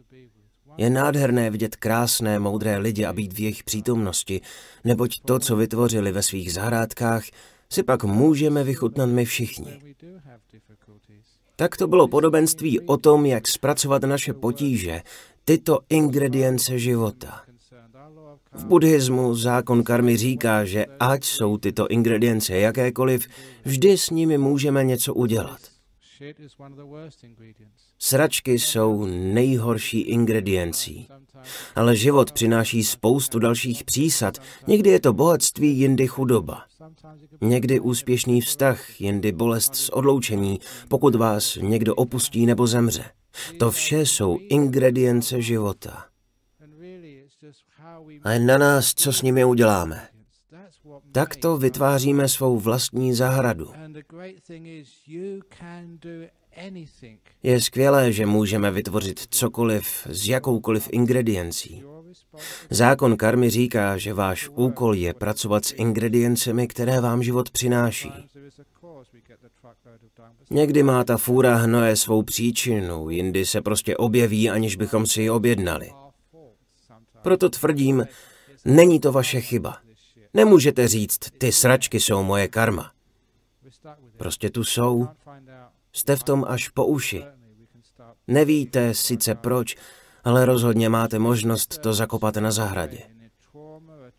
[0.78, 4.42] Je nádherné vidět krásné, moudré lidi a být v jejich přítomnosti,
[4.84, 7.24] neboť to, co vytvořili ve svých zahrádkách,
[7.70, 9.82] si pak můžeme vychutnat my všichni.
[11.56, 15.02] Tak to bylo podobenství o tom, jak zpracovat naše potíže,
[15.46, 17.42] tyto ingredience života.
[18.54, 23.28] V buddhismu zákon karmy říká, že ať jsou tyto ingredience jakékoliv,
[23.66, 25.75] vždy s nimi můžeme něco udělat.
[28.00, 31.08] Sračky jsou nejhorší ingrediencí.
[31.76, 34.38] Ale život přináší spoustu dalších přísad.
[34.68, 36.64] Někdy je to bohatství, jindy chudoba.
[37.42, 43.04] Někdy úspěšný vztah, jindy bolest z odloučení, pokud vás někdo opustí nebo zemře.
[43.60, 46.06] To vše jsou ingredience života.
[48.24, 50.15] A je na nás, co s nimi uděláme.
[51.16, 53.72] Takto vytváříme svou vlastní zahradu.
[57.44, 61.84] Je skvělé, že můžeme vytvořit cokoliv z jakoukoliv ingrediencí.
[62.70, 68.12] Zákon karmy říká, že váš úkol je pracovat s ingrediencemi, které vám život přináší.
[70.50, 75.30] Někdy má ta fůra hnoje svou příčinu, jindy se prostě objeví, aniž bychom si ji
[75.30, 75.92] objednali.
[77.22, 78.08] Proto tvrdím,
[78.66, 79.85] není to vaše chyba.
[80.36, 82.92] Nemůžete říct, ty sračky jsou moje karma.
[84.18, 85.08] Prostě tu jsou.
[85.94, 87.24] Jste v tom až po uši.
[88.28, 89.76] Nevíte sice proč,
[90.24, 93.00] ale rozhodně máte možnost to zakopat na zahradě.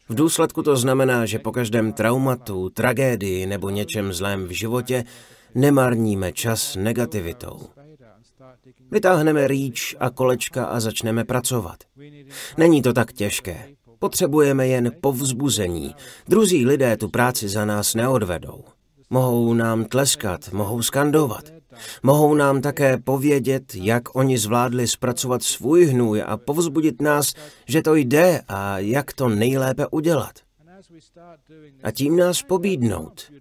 [0.08, 5.04] V důsledku to znamená, že po každém traumatu, tragédii nebo něčem zlém v životě
[5.54, 7.68] nemarníme čas negativitou.
[8.90, 11.76] Vytáhneme rýč a kolečka a začneme pracovat.
[12.56, 13.75] Není to tak těžké.
[13.98, 15.94] Potřebujeme jen povzbuzení.
[16.28, 18.64] Druzí lidé tu práci za nás neodvedou.
[19.10, 21.52] Mohou nám tleskat, mohou skandovat.
[22.02, 27.32] Mohou nám také povědět, jak oni zvládli zpracovat svůj hnůj a povzbudit nás,
[27.66, 30.32] že to jde a jak to nejlépe udělat.
[31.82, 33.32] A tím nás pobídnout.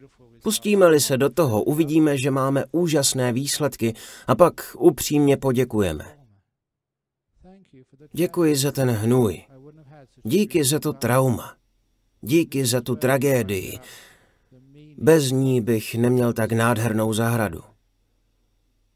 [0.43, 3.93] Pustíme-li se do toho, uvidíme, že máme úžasné výsledky
[4.27, 6.05] a pak upřímně poděkujeme.
[8.13, 9.54] Děkuji za ten hnůj.
[10.27, 11.55] Díky za to trauma.
[12.21, 13.79] Díky za tu tragédii.
[14.97, 17.61] Bez ní bych neměl tak nádhernou zahradu.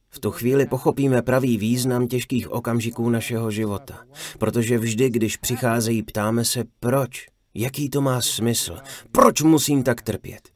[0.10, 4.06] V tu chvíli pochopíme pravý význam těžkých okamžiků našeho života.
[4.40, 7.28] Protože vždy, když přicházejí, ptáme se, proč?
[7.54, 8.78] Jaký to má smysl?
[9.12, 10.50] Proč musím tak trpět?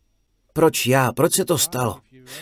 [0.53, 1.11] Proč já?
[1.13, 1.99] Proč se to stalo?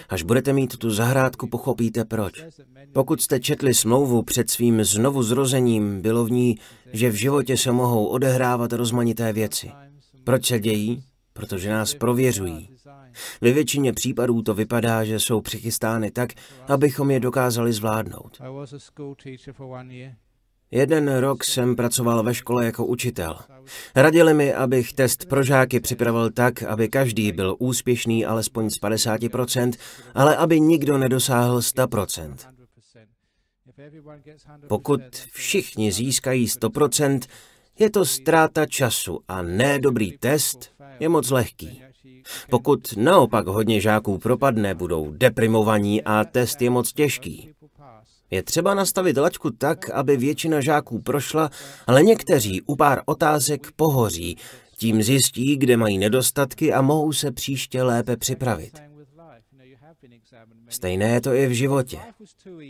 [0.10, 2.46] Až budete mít tu zahrádku, pochopíte proč.
[2.94, 6.56] Pokud jste četli smlouvu před svým znovu zrozením, bylo v ní,
[6.94, 9.72] že v životě se mohou odehrávat rozmanité věci.
[10.24, 11.04] Proč se dějí?
[11.34, 12.70] Protože nás prověřují.
[13.42, 16.30] Ve většině případů to vypadá, že jsou přichystány tak,
[16.68, 18.42] abychom je dokázali zvládnout.
[20.72, 23.38] Jeden rok jsem pracoval ve škole jako učitel.
[23.96, 29.72] Radili mi, abych test pro žáky připravil tak, aby každý byl úspěšný alespoň z 50%,
[30.16, 32.36] ale aby nikdo nedosáhl 100%.
[34.68, 37.20] Pokud všichni získají 100%,
[37.80, 41.84] je to ztráta času a ne dobrý test je moc lehký.
[42.50, 47.54] Pokud naopak hodně žáků propadne, budou deprimovaní a test je moc těžký.
[48.32, 51.50] Je třeba nastavit lačku tak, aby většina žáků prošla,
[51.88, 54.38] ale někteří u pár otázek pohoří.
[54.78, 58.82] Tím zjistí, kde mají nedostatky a mohou se příště lépe připravit.
[60.70, 62.00] Stejné je to i v životě.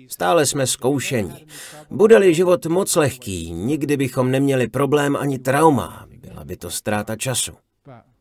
[0.08, 1.45] Stále jsme zkoušeni.
[1.89, 6.08] Bude-li život moc lehký, nikdy bychom neměli problém ani trauma.
[6.17, 7.52] Byla by to ztráta času.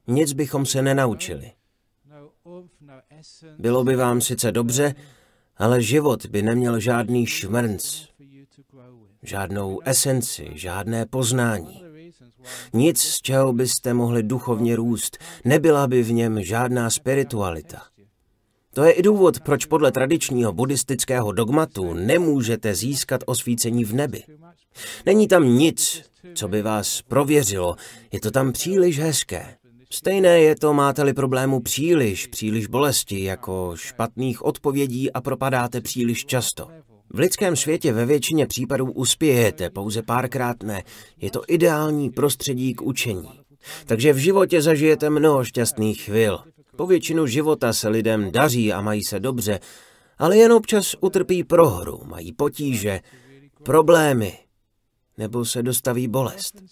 [0.06, 1.52] Nic bychom se nenaučili.
[3.58, 4.94] Bylo by vám sice dobře,
[5.60, 8.04] ale život by neměl žádný šmrnc,
[9.22, 11.82] žádnou esenci, žádné poznání.
[12.72, 17.82] Nic, z čeho byste mohli duchovně růst, nebyla by v něm žádná spiritualita.
[18.74, 24.22] To je i důvod, proč podle tradičního buddhistického dogmatu nemůžete získat osvícení v nebi.
[25.06, 26.02] Není tam nic,
[26.34, 27.76] co by vás prověřilo,
[28.12, 29.56] je to tam příliš hezké.
[29.92, 36.68] Stejné je to, máte-li problému příliš, příliš bolesti, jako špatných odpovědí a propadáte příliš často.
[37.10, 40.82] V lidském světě ve většině případů uspějete, pouze párkrát ne.
[41.20, 43.28] Je to ideální prostředí k učení.
[43.86, 46.38] Takže v životě zažijete mnoho šťastných chvil.
[46.76, 49.60] Po většinu života se lidem daří a mají se dobře,
[50.18, 53.00] ale jen občas utrpí prohru, mají potíže,
[53.62, 54.38] problémy,
[55.20, 56.62] nebo se dostaví bolest.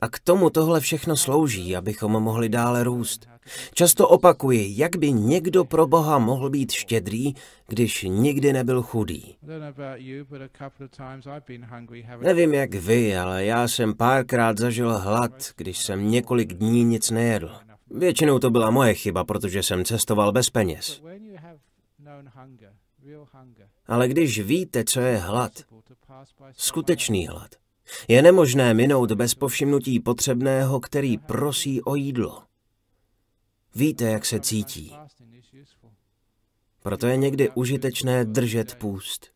[0.00, 3.28] A k tomu tohle všechno slouží, abychom mohli dále růst.
[3.74, 7.34] Často opakuji, jak by někdo pro Boha mohl být štědrý,
[7.68, 9.36] když nikdy nebyl chudý.
[12.20, 17.50] Nevím jak vy, ale já jsem párkrát zažil hlad, když jsem několik dní nic nejedl.
[17.90, 21.02] Většinou to byla moje chyba, protože jsem cestoval bez peněz.
[23.86, 25.52] Ale když víte, co je hlad,
[26.52, 27.61] skutečný hlad,
[28.08, 32.42] Je nemožné minout bez povšimnutí potřebného, který prosí o jídlo.
[33.74, 34.96] Víte, jak se cítí.
[36.82, 39.30] Proto je někdy užitečné držet půst.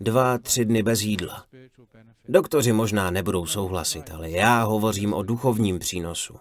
[0.00, 1.44] Dva, tři dny bez jídla.
[2.28, 6.34] Doktoři možná nebudou souhlasit, ale já hovořím o duchovním přínosu.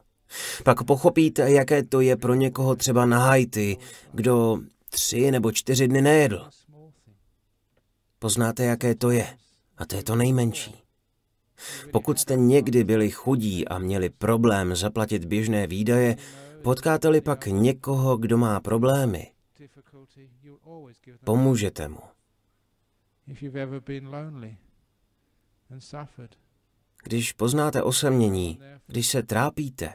[0.64, 3.78] Pak pochopíte, jaké to je pro někoho třeba na Haiti,
[4.14, 4.60] kdo
[4.90, 6.50] tři nebo čtyři dny nejedl.
[8.20, 9.38] Poznáte, jaké to je.
[9.78, 10.87] A to je to nejmenší.
[11.92, 16.16] Pokud jste někdy byli chudí a měli problém zaplatit běžné výdaje,
[16.62, 19.32] potkáte-li pak někoho, kdo má problémy,
[21.24, 22.00] pomůžete mu.
[27.04, 29.94] Když poznáte osamění, když se trápíte,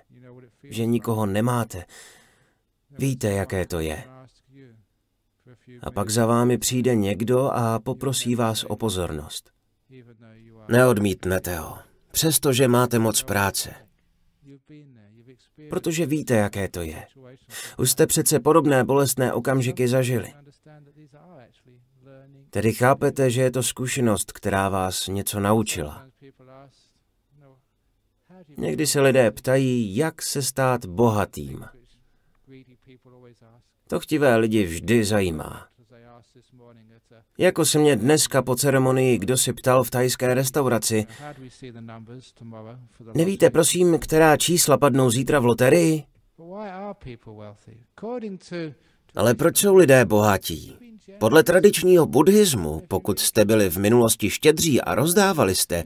[0.63, 1.85] že nikoho nemáte,
[2.91, 4.05] víte, jaké to je.
[5.81, 9.51] A pak za vámi přijde někdo a poprosí vás o pozornost.
[10.69, 11.79] Neodmítnete ho,
[12.11, 13.75] přestože máte moc práce.
[15.71, 17.07] Protože víte, jaké to je.
[17.79, 20.33] Už jste přece podobné bolestné okamžiky zažili.
[22.51, 26.07] Tedy chápete, že je to zkušenost, která vás něco naučila.
[28.57, 31.65] Někdy se lidé ptají, jak se stát bohatým.
[33.89, 35.69] To chtivé lidi vždy zajímá.
[37.39, 41.07] Jako se mě dneska po ceremonii kdo si ptal v tajské restauraci.
[43.15, 46.05] Nevíte, prosím, která čísla padnou zítra v loterii?
[49.15, 50.77] Ale proč jsou lidé bohatí?
[51.19, 55.85] Podle tradičního buddhismu, pokud jste byli v minulosti štědří a rozdávali jste,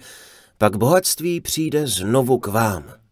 [0.59, 3.06] pak bohatství přijde znovu k vám.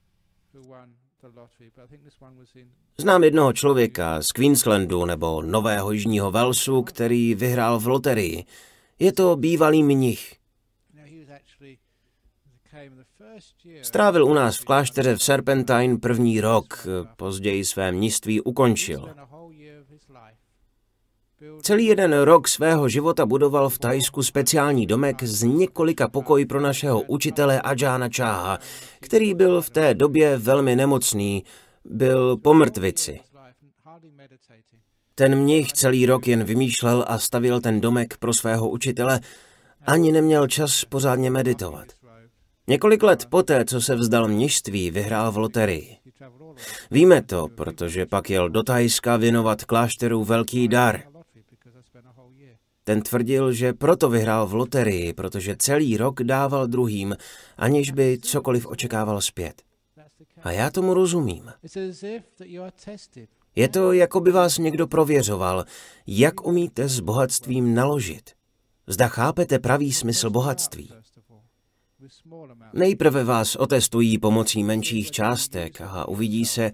[2.98, 8.44] Znám jednoho člověka z Queenslandu nebo Nového Jižního Walesu, který vyhrál v loterii.
[8.98, 10.36] Je to bývalý mnich.
[13.82, 16.86] Strávil u nás v klášteře v Serpentine první rok,
[17.16, 19.14] později své mniství ukončil.
[21.62, 27.00] Celý jeden rok svého života budoval v Tajsku speciální domek z několika pokoj pro našeho
[27.00, 28.58] učitele Ajana Čáha,
[29.00, 31.44] který byl v té době velmi nemocný,
[31.84, 33.20] byl po mrtvici.
[35.14, 39.20] Ten mnich celý rok jen vymýšlel a stavil ten domek pro svého učitele,
[39.86, 41.86] ani neměl čas pořádně meditovat.
[42.68, 45.96] Několik let poté, co se vzdal mnižství, vyhrál v loterii.
[46.90, 51.13] Víme to, protože pak jel do Tajska věnovat klášteru velký dar.
[52.84, 57.16] Ten tvrdil, že proto vyhrál v loterii, protože celý rok dával druhým,
[57.56, 59.62] aniž by cokoliv očekával zpět.
[60.42, 61.52] A já tomu rozumím.
[63.56, 65.64] Je to, jako by vás někdo prověřoval,
[66.06, 68.30] jak umíte s bohatstvím naložit.
[68.86, 70.90] Zda chápete pravý smysl bohatství.
[72.72, 76.72] Nejprve vás otestují pomocí menších částek a uvidí se,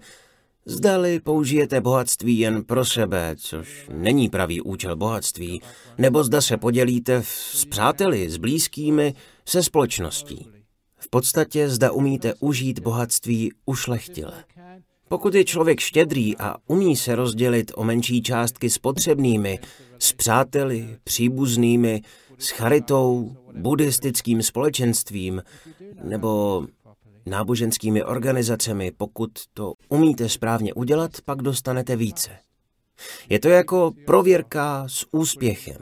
[0.65, 5.61] zdali použijete bohatství jen pro sebe, což není pravý účel bohatství,
[5.97, 9.13] nebo zda se podělíte s přáteli, s blízkými,
[9.45, 10.47] se společností.
[10.97, 14.43] V podstatě zda umíte užít bohatství ušlechtile.
[15.09, 19.59] Pokud je člověk štědrý a umí se rozdělit o menší částky s potřebnými,
[19.99, 22.01] s přáteli, příbuznými,
[22.37, 25.43] s charitou, buddhistickým společenstvím
[26.03, 26.63] nebo
[27.25, 32.31] náboženskými organizacemi, pokud to umíte správně udělat, pak dostanete více.
[33.29, 35.77] Je to jako prověrka s úspěchem.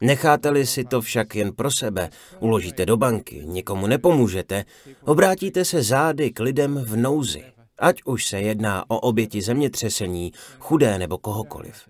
[0.00, 4.64] Necháte-li si to však jen pro sebe, uložíte do banky, nikomu nepomůžete,
[5.04, 7.44] obrátíte se zády k lidem v nouzi,
[7.78, 11.88] ať už se jedná o oběti zemětřesení, chudé nebo kohokoliv.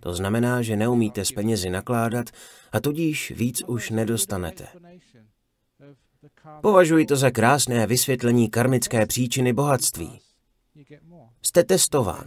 [0.00, 2.26] To znamená, že neumíte s penězi nakládat
[2.72, 4.66] a tudíž víc už nedostanete.
[6.60, 10.20] Považuji to za krásné vysvětlení karmické příčiny bohatství.
[11.42, 12.24] Jste testován.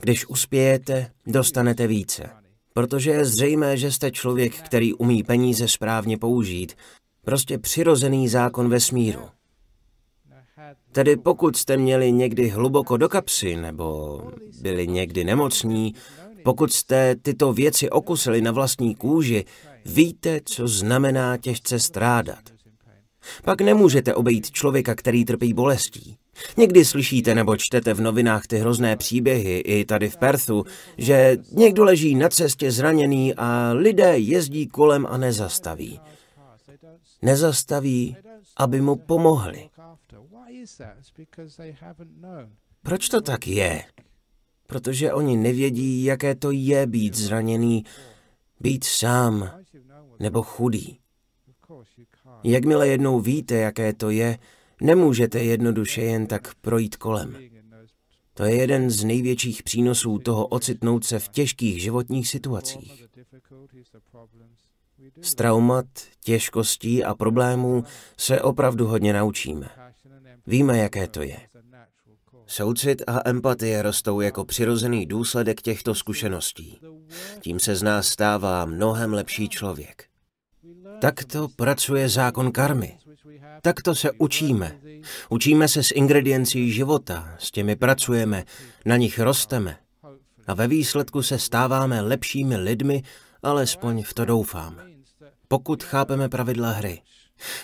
[0.00, 2.30] Když uspějete, dostanete více.
[2.72, 6.74] Protože je zřejmé, že jste člověk, který umí peníze správně použít.
[7.24, 9.28] Prostě přirozený zákon vesmíru.
[10.92, 14.20] Tedy pokud jste měli někdy hluboko do kapsy, nebo
[14.60, 15.94] byli někdy nemocní,
[16.44, 19.44] pokud jste tyto věci okusili na vlastní kůži,
[19.84, 22.53] víte, co znamená těžce strádat.
[23.44, 26.16] Pak nemůžete obejít člověka, který trpí bolestí.
[26.56, 30.64] Někdy slyšíte nebo čtete v novinách ty hrozné příběhy, i tady v Perthu,
[30.98, 36.00] že někdo leží na cestě zraněný a lidé jezdí kolem a nezastaví.
[37.22, 38.16] Nezastaví,
[38.56, 39.70] aby mu pomohli.
[42.82, 43.84] Proč to tak je?
[44.66, 47.84] Protože oni nevědí, jaké to je být zraněný,
[48.60, 49.50] být sám
[50.18, 50.98] nebo chudý.
[52.42, 54.38] Jakmile jednou víte, jaké to je,
[54.80, 57.36] nemůžete jednoduše jen tak projít kolem.
[58.34, 63.04] To je jeden z největších přínosů toho ocitnout se v těžkých životních situacích.
[65.22, 65.86] Z traumat,
[66.24, 67.84] těžkostí a problémů
[68.16, 69.68] se opravdu hodně naučíme.
[70.46, 71.36] Víme, jaké to je.
[72.46, 76.78] Soucit a empatie rostou jako přirozený důsledek těchto zkušeností.
[77.40, 80.13] Tím se z nás stává mnohem lepší člověk.
[81.00, 82.98] Takto pracuje zákon karmy.
[83.62, 84.80] Takto se učíme.
[85.28, 88.44] Učíme se s ingrediencí života, s těmi pracujeme,
[88.86, 89.76] na nich rosteme.
[90.46, 93.02] A ve výsledku se stáváme lepšími lidmi,
[93.42, 94.80] alespoň v to doufám.
[95.48, 97.02] Pokud chápeme pravidla hry.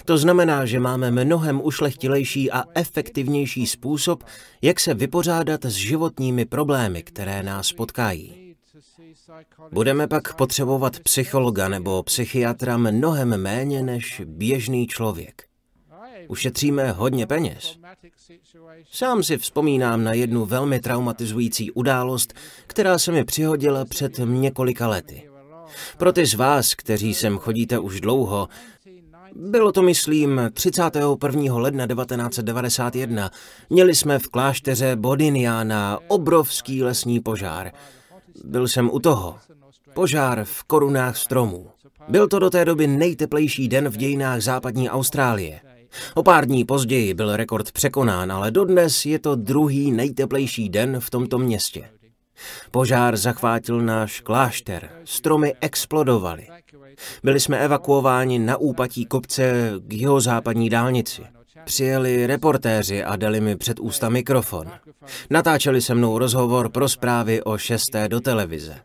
[0.04, 4.24] To znamená, že máme mnohem ušlechtilejší a efektivnější způsob,
[4.62, 8.49] jak se vypořádat s životními problémy, které nás potkají.
[9.72, 15.44] Budeme pak potřebovat psychologa nebo psychiatra mnohem méně než běžný člověk.
[16.28, 17.78] Ušetříme hodně peněz.
[18.90, 22.34] Sám si vzpomínám na jednu velmi traumatizující událost,
[22.66, 25.30] která se mi přihodila před několika lety.
[25.98, 28.48] Pro ty z vás, kteří sem chodíte už dlouho,
[29.34, 31.58] bylo to, myslím, 31.
[31.58, 33.30] ledna 1991.
[33.70, 37.72] Měli jsme v klášteře Bodiniana obrovský lesní požár.
[38.44, 39.38] Byl jsem u toho.
[39.94, 41.70] Požár v korunách stromů.
[42.08, 45.60] Byl to do té doby nejteplejší den v dějinách západní Austrálie.
[46.14, 51.10] O pár dní později byl rekord překonán, ale dodnes je to druhý nejteplejší den v
[51.10, 51.88] tomto městě.
[52.70, 56.46] Požár zachvátil náš klášter, stromy explodovaly.
[57.22, 61.22] Byli jsme evakuováni na úpatí kopce k jeho západní dálnici.
[61.64, 64.70] Přijeli reportéři a dali mi před ústa mikrofon.
[65.30, 68.76] Natáčeli se mnou rozhovor pro zprávy o šesté do televize.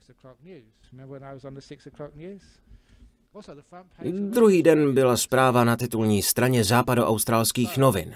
[4.11, 8.15] Druhý den byla zpráva na titulní straně západoaustralských novin.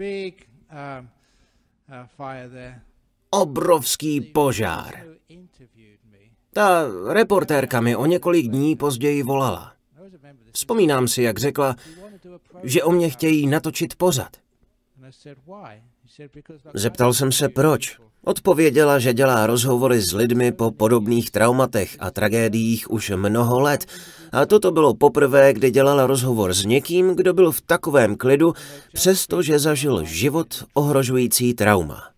[0.00, 1.08] Um,
[2.18, 2.74] uh,
[3.30, 5.04] Obrovský požár.
[6.52, 9.74] Ta reportérka mi o několik dní později volala.
[10.52, 11.76] Vzpomínám si, jak řekla,
[12.62, 14.36] že o mě chtějí natočit pořad.
[16.74, 17.98] Zeptal jsem se proč.
[18.24, 23.86] Odpověděla, že dělá rozhovory s lidmi po podobných traumatech a tragédiích už mnoho let.
[24.32, 28.52] A toto bylo poprvé, kdy dělala rozhovor s někým, kdo byl v takovém klidu,
[28.92, 32.13] přestože zažil život ohrožující trauma.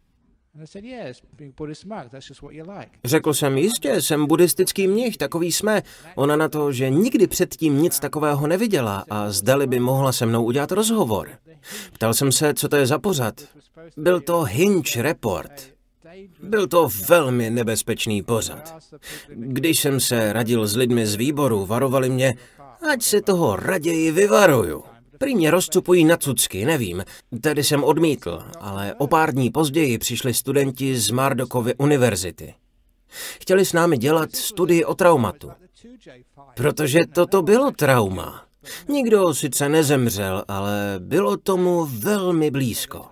[3.04, 5.82] Řekl jsem, jistě, jsem buddhistický mnich, takový jsme.
[6.14, 10.44] Ona na to, že nikdy předtím nic takového neviděla a zdali by mohla se mnou
[10.44, 11.30] udělat rozhovor.
[11.92, 13.34] Ptal jsem se, co to je za pořad.
[13.96, 15.52] Byl to Hinge Report.
[16.42, 18.74] Byl to velmi nebezpečný pořad.
[19.28, 22.34] Když jsem se radil s lidmi z výboru, varovali mě,
[22.92, 24.84] ať se toho raději vyvaruju.
[25.18, 27.04] Prý mě rozcupují na cucky, nevím.
[27.40, 32.54] Tedy jsem odmítl, ale o pár dní později přišli studenti z Mardokovy univerzity.
[33.40, 35.50] Chtěli s námi dělat studii o traumatu.
[36.54, 38.44] Protože toto bylo trauma.
[38.88, 43.04] Nikdo sice nezemřel, ale bylo tomu velmi blízko.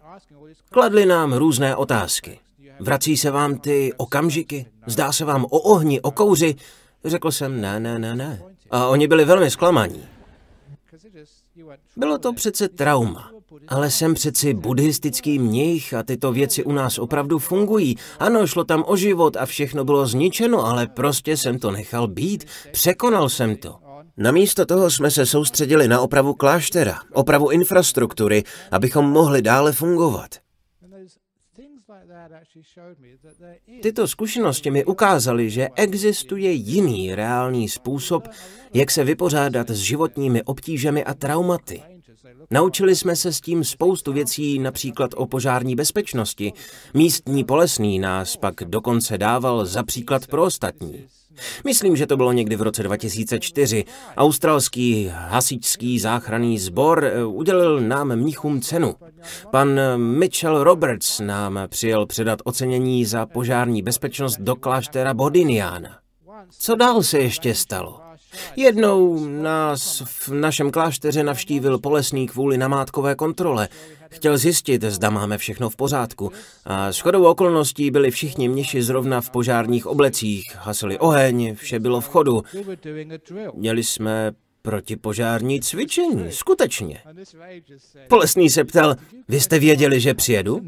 [0.71, 2.39] Kladli nám různé otázky.
[2.81, 4.67] Vrací se vám ty okamžiky?
[4.87, 6.55] Zdá se vám o ohni, o kouři?
[7.05, 8.43] Řekl jsem ne, ne, ne, ne.
[8.71, 10.14] A oni byli velmi zklamaní.
[11.97, 13.31] Bylo to přece trauma.
[13.69, 17.97] Ale jsem přeci buddhistický mnich a tyto věci u nás opravdu fungují.
[18.19, 22.45] Ano, šlo tam o život a všechno bylo zničeno, ale prostě jsem to nechal být.
[22.73, 23.79] Překonal jsem to.
[24.17, 30.44] Namísto toho jsme se soustředili na opravu kláštera, opravu infrastruktury, abychom mohli dále fungovat.
[33.83, 38.29] Tyto zkušenosti mi ukázaly, že existuje jiný reálný způsob,
[38.75, 41.83] jak se vypořádat s životními obtížemi a traumaty.
[42.51, 46.53] Naučili jsme se s tím spoustu věcí, například o požární bezpečnosti.
[46.95, 51.07] Místní polesný nás pak dokonce dával za příklad pro ostatní.
[51.65, 53.85] Myslím, že to bylo někdy v roce 2004.
[54.17, 58.95] Australský hasičský záchranný sbor eh, udělil nám mnichům cenu.
[59.51, 65.99] Pan Mitchell Roberts nám přijel předat ocenění za požární bezpečnost do kláštera Bodiniana.
[66.59, 68.04] Co dál se ještě stalo?
[68.57, 73.69] Jednou nás v našem klášteře navštívil polesný kvůli namátkové kontrole.
[74.11, 76.33] Chtěl zjistit, zda máme všechno v pořádku.
[76.65, 82.09] A shodou okolností byli všichni mniši zrovna v požárních oblecích, hasili oheň, vše bylo v
[82.09, 82.43] chodu.
[83.55, 84.33] Měli jsme
[84.63, 87.01] protipožární cvičení, skutečně.
[88.09, 88.95] Polesný se ptal,
[89.29, 90.61] vy jste věděli, že přijedu?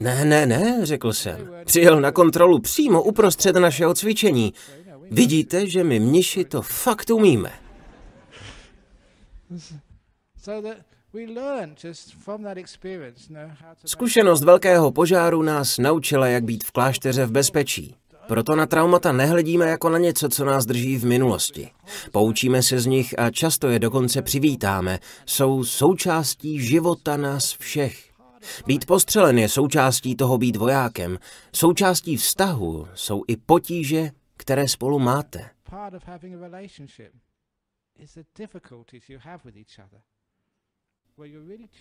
[0.00, 1.50] Ne, ne, ne, řekl jsem.
[1.64, 4.52] Přijel na kontrolu přímo uprostřed našeho cvičení.
[5.10, 7.52] Vidíte, že my mniši to fakt umíme.
[13.84, 17.96] Zkušenost velkého požáru nás naučila, jak být v klášteře v bezpečí.
[18.28, 21.70] Proto na traumata nehledíme jako na něco, co nás drží v minulosti.
[22.12, 24.98] Poučíme se z nich a často je dokonce přivítáme.
[25.26, 28.10] Jsou součástí života nás všech.
[28.66, 31.18] Být postřelen je součástí toho být vojákem.
[31.52, 35.50] Součástí vztahu jsou i potíže, které spolu máte.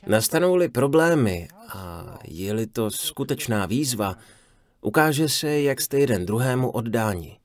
[0.08, 4.16] Nastanou-li problémy a je-li to skutečná výzva,
[4.82, 7.40] ukáže se, jak jste jeden druhému oddáni.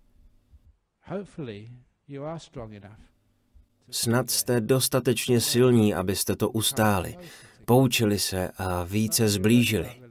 [3.90, 7.16] Snad jste dostatečně silní, abyste to ustáli,
[7.64, 10.02] poučili se a více zblížili.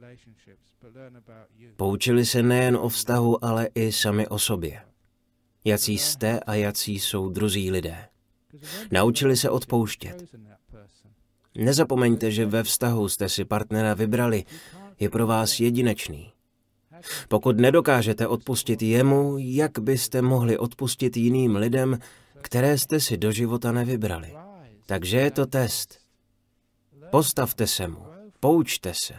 [1.76, 4.89] Poučili se nejen o vztahu, ale i sami o sobě.
[5.64, 8.08] Jací jste a jací jsou druzí lidé.
[8.90, 10.24] Naučili se odpouštět.
[11.54, 14.44] Nezapomeňte, že ve vztahu jste si partnera vybrali,
[15.00, 16.32] je pro vás jedinečný.
[17.28, 21.98] Pokud nedokážete odpustit jemu, jak byste mohli odpustit jiným lidem,
[22.40, 24.34] které jste si do života nevybrali?
[24.86, 25.98] Takže je to test.
[27.10, 28.06] Postavte se mu,
[28.40, 29.14] poučte se,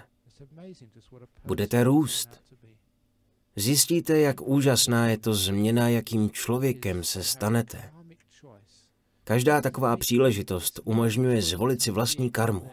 [1.46, 2.41] budete růst.
[3.56, 7.92] Zjistíte, jak úžasná je to změna, jakým člověkem se stanete.
[9.24, 12.70] Každá taková příležitost umožňuje zvolit si vlastní karmu.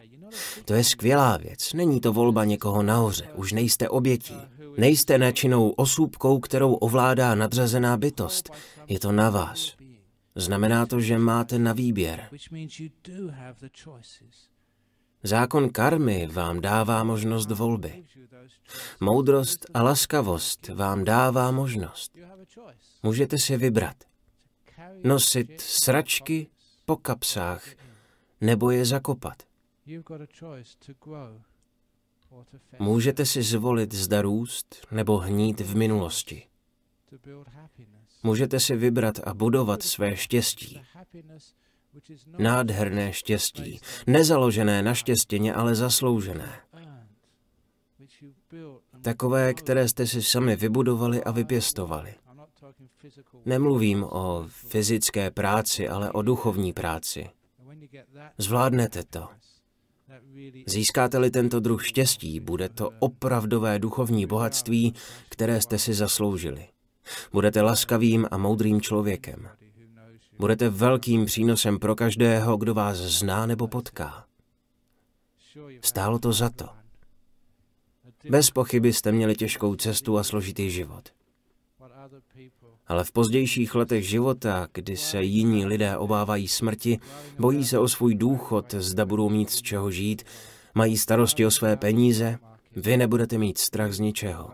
[0.65, 1.73] To je skvělá věc.
[1.73, 3.29] Není to volba někoho nahoře.
[3.35, 4.37] Už nejste obětí.
[4.77, 8.51] Nejste nečinnou osůbkou, kterou ovládá nadřazená bytost.
[8.89, 9.77] Je to na vás.
[10.35, 12.29] Znamená to, že máte na výběr.
[15.23, 18.05] Zákon karmy vám dává možnost volby.
[19.01, 22.13] Moudrost a laskavost vám dává možnost.
[23.03, 23.97] Můžete si vybrat.
[25.05, 26.49] Nosit sračky
[26.85, 27.65] po kapsách
[28.41, 29.43] nebo je zakopat.
[32.79, 36.47] Můžete si zvolit zda růst nebo hnít v minulosti.
[38.23, 40.83] Můžete si vybrat a budovat své štěstí.
[42.39, 43.81] Nádherné štěstí.
[44.07, 46.61] Nezaložené na štěstěně, ale zasloužené.
[49.03, 52.15] Takové, které jste si sami vybudovali a vypěstovali.
[53.45, 57.31] Nemluvím o fyzické práci, ale o duchovní práci.
[58.39, 59.29] Zvládnete to.
[60.67, 64.95] Získáte-li tento druh štěstí, bude to opravdové duchovní bohatství,
[65.29, 66.69] které jste si zasloužili.
[67.33, 69.49] Budete laskavým a moudrým člověkem.
[70.39, 74.25] Budete velkým přínosem pro každého, kdo vás zná nebo potká.
[75.81, 76.69] Stálo to za to.
[78.31, 81.09] Bez pochyby jste měli těžkou cestu a složitý život.
[82.87, 86.99] Ale v pozdějších letech života, kdy se jiní lidé obávají smrti,
[87.39, 90.23] bojí se o svůj důchod, zda budou mít z čeho žít,
[90.75, 92.39] mají starosti o své peníze,
[92.77, 94.51] vy nebudete mít strach z ničeho.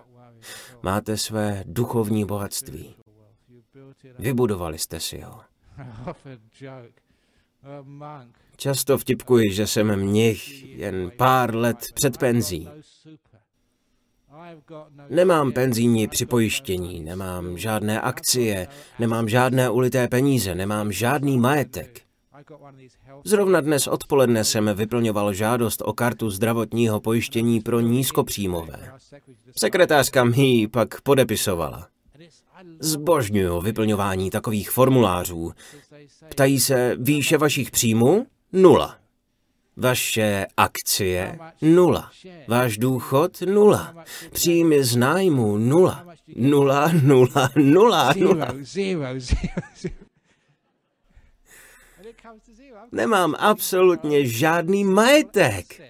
[0.82, 2.94] Máte své duchovní bohatství.
[4.18, 5.53] Vybudovali jste si ho.
[7.82, 8.36] Monk.
[8.56, 12.68] Často vtipkuji, že jsem mnich jen pár let před penzí.
[15.10, 18.68] Nemám penzijní připojištění, nemám žádné akcie,
[18.98, 22.00] nemám žádné ulité peníze, nemám žádný majetek.
[23.24, 28.92] Zrovna dnes odpoledne jsem vyplňoval žádost o kartu zdravotního pojištění pro nízkopříjmové.
[29.58, 31.88] Sekretářka mi ji pak podepisovala.
[32.80, 35.52] Zbožňuju vyplňování takových formulářů.
[36.28, 38.26] Ptají se, výše vašich příjmů?
[38.52, 38.96] Nula.
[39.76, 41.38] Vaše akcie?
[41.62, 42.10] Nula.
[42.48, 43.40] Váš důchod?
[43.40, 43.94] Nula.
[44.32, 45.56] Příjmy z nájmu?
[45.58, 46.06] Nula.
[46.36, 48.48] Nula, nula, nula, nula.
[52.92, 55.80] Nemám absolutně žádný majetek.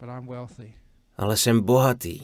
[0.00, 0.74] But I'm wealthy.
[1.16, 2.20] Ale jsem bohatý.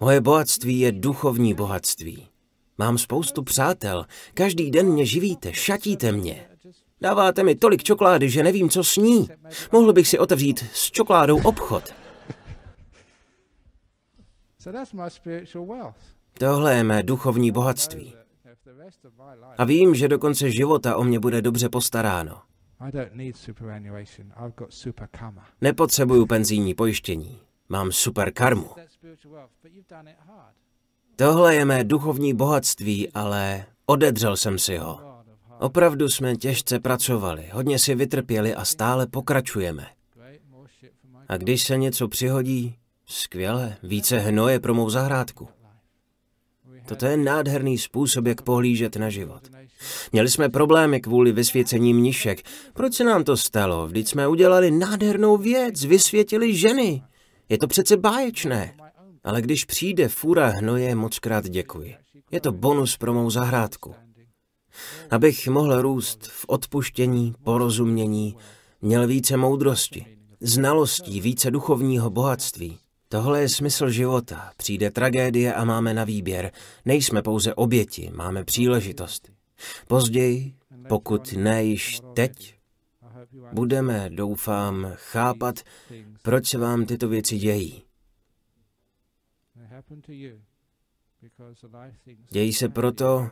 [0.00, 2.28] Moje bohatství je duchovní bohatství.
[2.78, 4.06] Mám spoustu přátel.
[4.34, 6.48] Každý den mě živíte, šatíte mě.
[7.00, 9.28] Dáváte mi tolik čokolády, že nevím, co s ní.
[9.72, 11.94] Mohl bych si otevřít s čokoládou obchod.
[16.38, 18.14] Tohle je mé duchovní bohatství.
[19.58, 22.42] A vím, že do konce života o mě bude dobře postaráno.
[22.80, 24.32] I don't need superannuation.
[24.36, 25.46] I've got super karma.
[25.60, 27.40] Nepotřebuju penzijní pojištění.
[27.68, 28.70] Mám super karmu.
[31.16, 35.22] Tohle je mé duchovní bohatství, ale odedřel jsem si ho.
[35.58, 39.86] Opravdu jsme těžce pracovali, hodně si vytrpěli a stále pokračujeme.
[41.28, 45.48] A když se něco přihodí, skvěle, více hnoje pro mou zahrádku.
[46.88, 49.50] Toto je nádherný způsob, jak pohlížet na život.
[50.12, 52.42] Měli jsme problémy kvůli vysvěcení mnišek.
[52.72, 53.86] Proč se nám to stalo?
[53.86, 57.02] Vždyť jsme udělali nádhernou věc, vysvětili ženy.
[57.48, 58.74] Je to přece báječné.
[59.24, 61.94] Ale když přijde fura hnoje, moc krát děkuji.
[62.30, 63.94] Je to bonus pro mou zahrádku.
[65.10, 68.36] Abych mohl růst v odpuštění, porozumění,
[68.82, 70.06] měl více moudrosti,
[70.40, 72.78] znalostí, více duchovního bohatství.
[73.08, 74.50] Tohle je smysl života.
[74.56, 76.52] Přijde tragédie a máme na výběr.
[76.84, 79.35] Nejsme pouze oběti, máme příležitost.
[79.88, 80.54] Později,
[80.88, 82.58] pokud ne již teď,
[83.52, 85.60] budeme, doufám, chápat,
[86.22, 87.82] proč se vám tyto věci dějí.
[92.30, 93.30] Dějí se proto,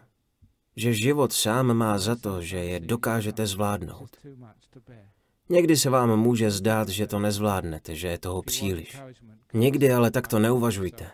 [0.77, 4.17] že život sám má za to, že je dokážete zvládnout.
[5.49, 9.01] Někdy se vám může zdát, že to nezvládnete, že je toho příliš.
[9.55, 11.11] Někdy ale takto neuvažujte.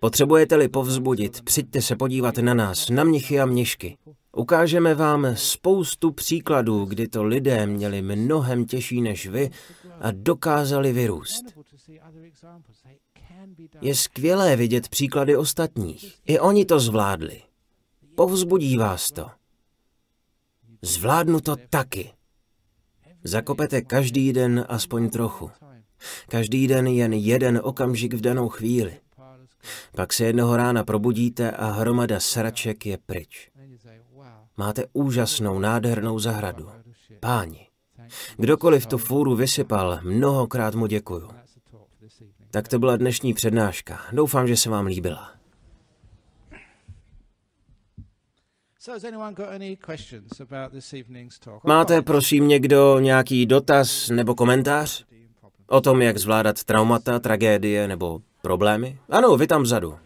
[0.00, 3.98] Potřebujete-li povzbudit, přijďte se podívat na nás, na mnichy a mnišky.
[4.36, 9.50] Ukážeme vám spoustu příkladů, kdy to lidé měli mnohem těžší než vy
[10.00, 11.44] a dokázali vyrůst.
[13.80, 16.14] Je skvělé vidět příklady ostatních.
[16.26, 17.42] I oni to zvládli.
[18.14, 19.30] Povzbudí vás to.
[20.82, 22.12] Zvládnu to taky.
[23.24, 25.50] Zakopete každý den aspoň trochu.
[26.28, 29.00] Každý den jen jeden okamžik v danou chvíli.
[29.96, 33.50] Pak se jednoho rána probudíte a hromada sraček je pryč.
[34.56, 36.68] Máte úžasnou, nádhernou zahradu.
[37.20, 37.68] Páni,
[38.36, 41.28] kdokoliv tu fůru vysypal, mnohokrát mu děkuju.
[42.50, 44.00] Tak to byla dnešní přednáška.
[44.12, 45.32] Doufám, že se vám líbila.
[51.64, 55.04] Máte prosím někdo nějaký dotaz nebo komentář?
[55.66, 58.98] O tom, jak zvládat traumata, tragédie nebo problémy?
[59.10, 59.98] Ano, vy tam vzadu.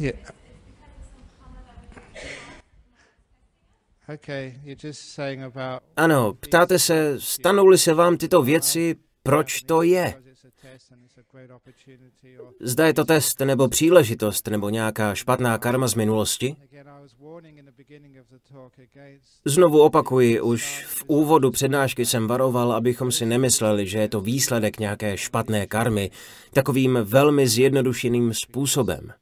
[0.00, 0.16] Yeah.
[5.96, 10.14] Ano, ptáte se, stanou-li se vám tyto věci, proč to je?
[12.60, 16.56] Zda je to test nebo příležitost nebo nějaká špatná karma z minulosti?
[19.44, 24.78] Znovu opakuji, už v úvodu přednášky jsem varoval, abychom si nemysleli, že je to výsledek
[24.78, 26.10] nějaké špatné karmy,
[26.52, 29.12] takovým velmi zjednodušeným způsobem.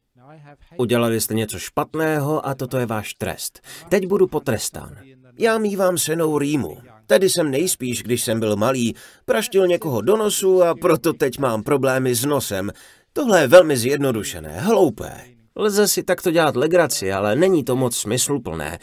[0.76, 3.60] Udělali jste něco špatného a toto je váš trest.
[3.88, 4.96] Teď budu potrestán.
[5.38, 6.78] Já mývám senou rýmu.
[7.06, 8.94] Tedy jsem nejspíš, když jsem byl malý,
[9.24, 12.70] praštil někoho do nosu a proto teď mám problémy s nosem.
[13.12, 15.24] Tohle je velmi zjednodušené, hloupé.
[15.56, 18.78] Lze si takto dělat legraci, ale není to moc smysluplné.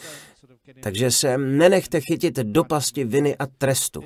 [0.82, 4.00] Takže se nenechte chytit do pasti viny a trestu.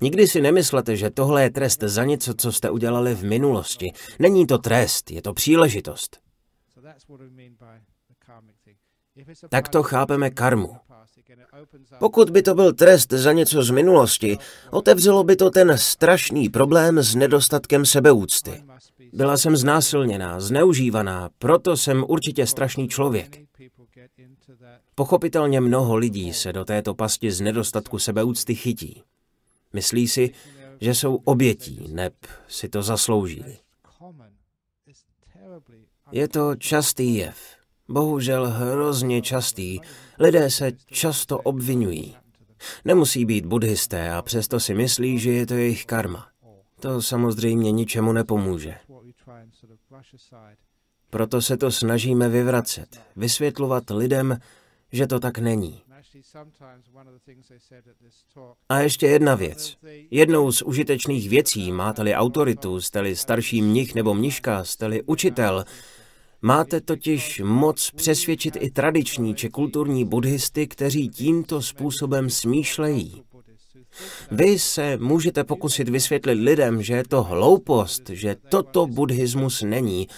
[0.00, 3.86] Nikdy si nemyslete, že tohle je trest za něco, co jste udělali v minulosti.
[4.18, 6.27] Není to trest, je to příležitost.
[9.48, 10.76] Tak to chápeme karmu.
[11.98, 14.38] Pokud by to byl trest za něco z minulosti,
[14.70, 18.64] otevřelo by to ten strašný problém s nedostatkem sebeúcty.
[19.12, 23.38] Byla jsem znásilněná, zneužívaná, proto jsem určitě strašný člověk.
[24.94, 29.02] Pochopitelně mnoho lidí se do této pasti z nedostatku sebeúcty chytí.
[29.72, 30.30] Myslí si,
[30.80, 32.14] že jsou obětí, neb
[32.48, 33.58] si to zasloužili.
[36.12, 37.36] Je to častý jev.
[37.88, 39.80] Bohužel hrozně častý.
[40.18, 42.16] Lidé se často obvinují.
[42.84, 46.28] Nemusí být buddhisté a přesto si myslí, že je to jejich karma.
[46.80, 48.74] To samozřejmě ničemu nepomůže.
[51.10, 54.38] Proto se to snažíme vyvracet, vysvětlovat lidem,
[54.92, 55.82] že to tak není.
[58.68, 59.76] A ještě jedna věc.
[60.10, 65.64] Jednou z užitečných věcí, máte-li autoritu, jste-li starší mnich nebo mniška, jste-li učitel,
[66.42, 73.22] Máte totiž moc přesvědčit i tradiční či kulturní buddhisty, kteří tímto způsobem smýšlejí.
[74.30, 80.08] Vy se můžete pokusit vysvětlit lidem, že je to hloupost, že toto buddhismus není,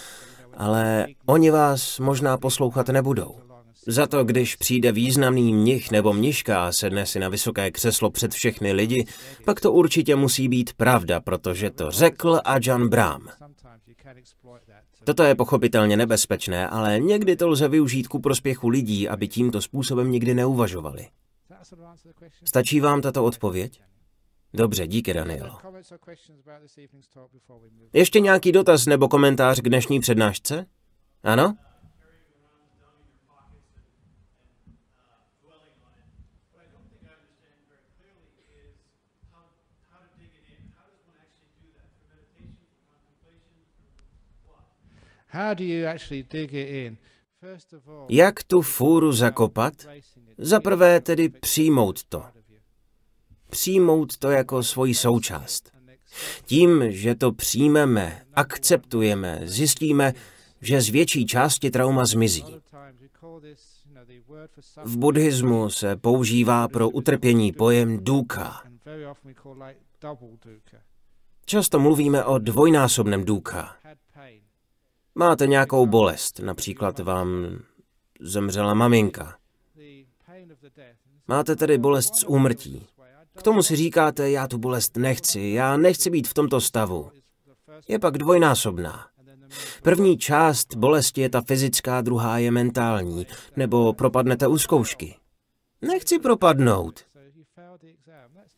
[0.57, 3.50] ale oni vás možná poslouchat nebudou.
[3.87, 8.31] Za to, když přijde významný mnich nebo mniška a sedne si na vysoké křeslo před
[8.31, 9.05] všechny lidi,
[9.45, 13.27] pak to určitě musí být pravda, protože to řekl Ajahn Brahm.
[15.03, 20.11] Toto je pochopitelně nebezpečné, ale někdy to lze využít ku prospěchu lidí, aby tímto způsobem
[20.11, 21.07] nikdy neuvažovali.
[22.45, 23.81] Stačí vám tato odpověď?
[24.53, 25.57] Dobře, díky, Danielo.
[27.93, 30.65] Ještě nějaký dotaz nebo komentář k dnešní přednášce?
[31.23, 31.57] Ano?
[48.09, 49.73] Jak tu fůru zakopat?
[50.37, 52.23] Za prvé tedy přijmout to.
[53.49, 55.71] Přijmout to jako svoji součást.
[56.45, 60.13] Tím, že to přijmeme, akceptujeme, zjistíme,
[60.61, 62.45] že z větší části trauma zmizí.
[64.83, 68.63] V buddhismu se používá pro utrpění pojem duka.
[71.45, 73.75] Často mluvíme o dvojnásobném duka.
[75.15, 77.59] Máte nějakou bolest, například vám
[78.19, 79.37] zemřela maminka.
[81.27, 82.87] Máte tedy bolest z úmrtí.
[83.37, 87.11] K tomu si říkáte, já tu bolest nechci, já nechci být v tomto stavu.
[87.87, 89.07] Je pak dvojnásobná.
[89.83, 95.15] První část bolesti je ta fyzická, druhá je mentální, nebo propadnete u zkoušky.
[95.81, 96.99] Nechci propadnout.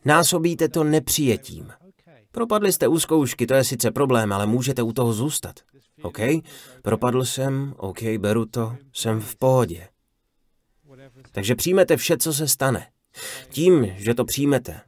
[0.05, 1.71] Násobíte to nepřijetím.
[2.31, 5.59] Propadli jste u zkoušky, to je sice problém, ale můžete u toho zůstat.
[6.03, 6.19] OK,
[6.81, 9.87] propadl jsem, OK, beru to, jsem v pohodě.
[11.31, 12.87] Takže přijmete vše, co se stane.
[13.49, 14.81] Tím, že to přijmete,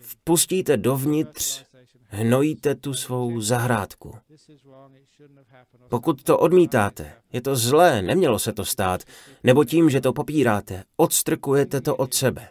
[0.00, 1.64] vpustíte dovnitř,
[2.04, 4.14] hnojíte tu svou zahrádku.
[5.88, 9.02] Pokud to odmítáte, je to zlé, nemělo se to stát,
[9.44, 12.48] nebo tím, že to popíráte, odstrkujete to od sebe.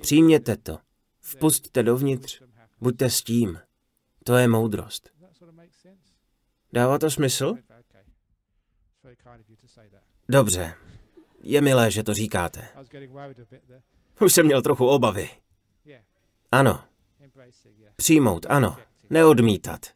[0.00, 0.78] Přijměte to,
[1.20, 2.42] vpustíte dovnitř,
[2.80, 3.58] buďte s tím.
[4.24, 5.17] To je moudrost.
[6.72, 7.54] Dává to smysl?
[10.28, 10.74] Dobře.
[11.42, 12.68] Je milé, že to říkáte.
[14.20, 15.30] Už jsem měl trochu obavy.
[16.52, 16.84] Ano.
[17.96, 18.76] Přijmout, ano.
[19.10, 19.86] Neodmítat.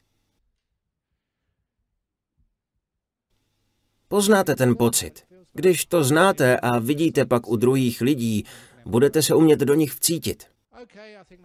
[4.09, 5.27] Poznáte ten pocit.
[5.53, 8.45] Když to znáte a vidíte pak u druhých lidí,
[8.85, 10.47] budete se umět do nich vcítit.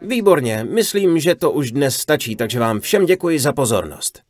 [0.01, 4.26] Výborně, myslím, že to už dnes stačí, takže vám všem děkuji za pozornost.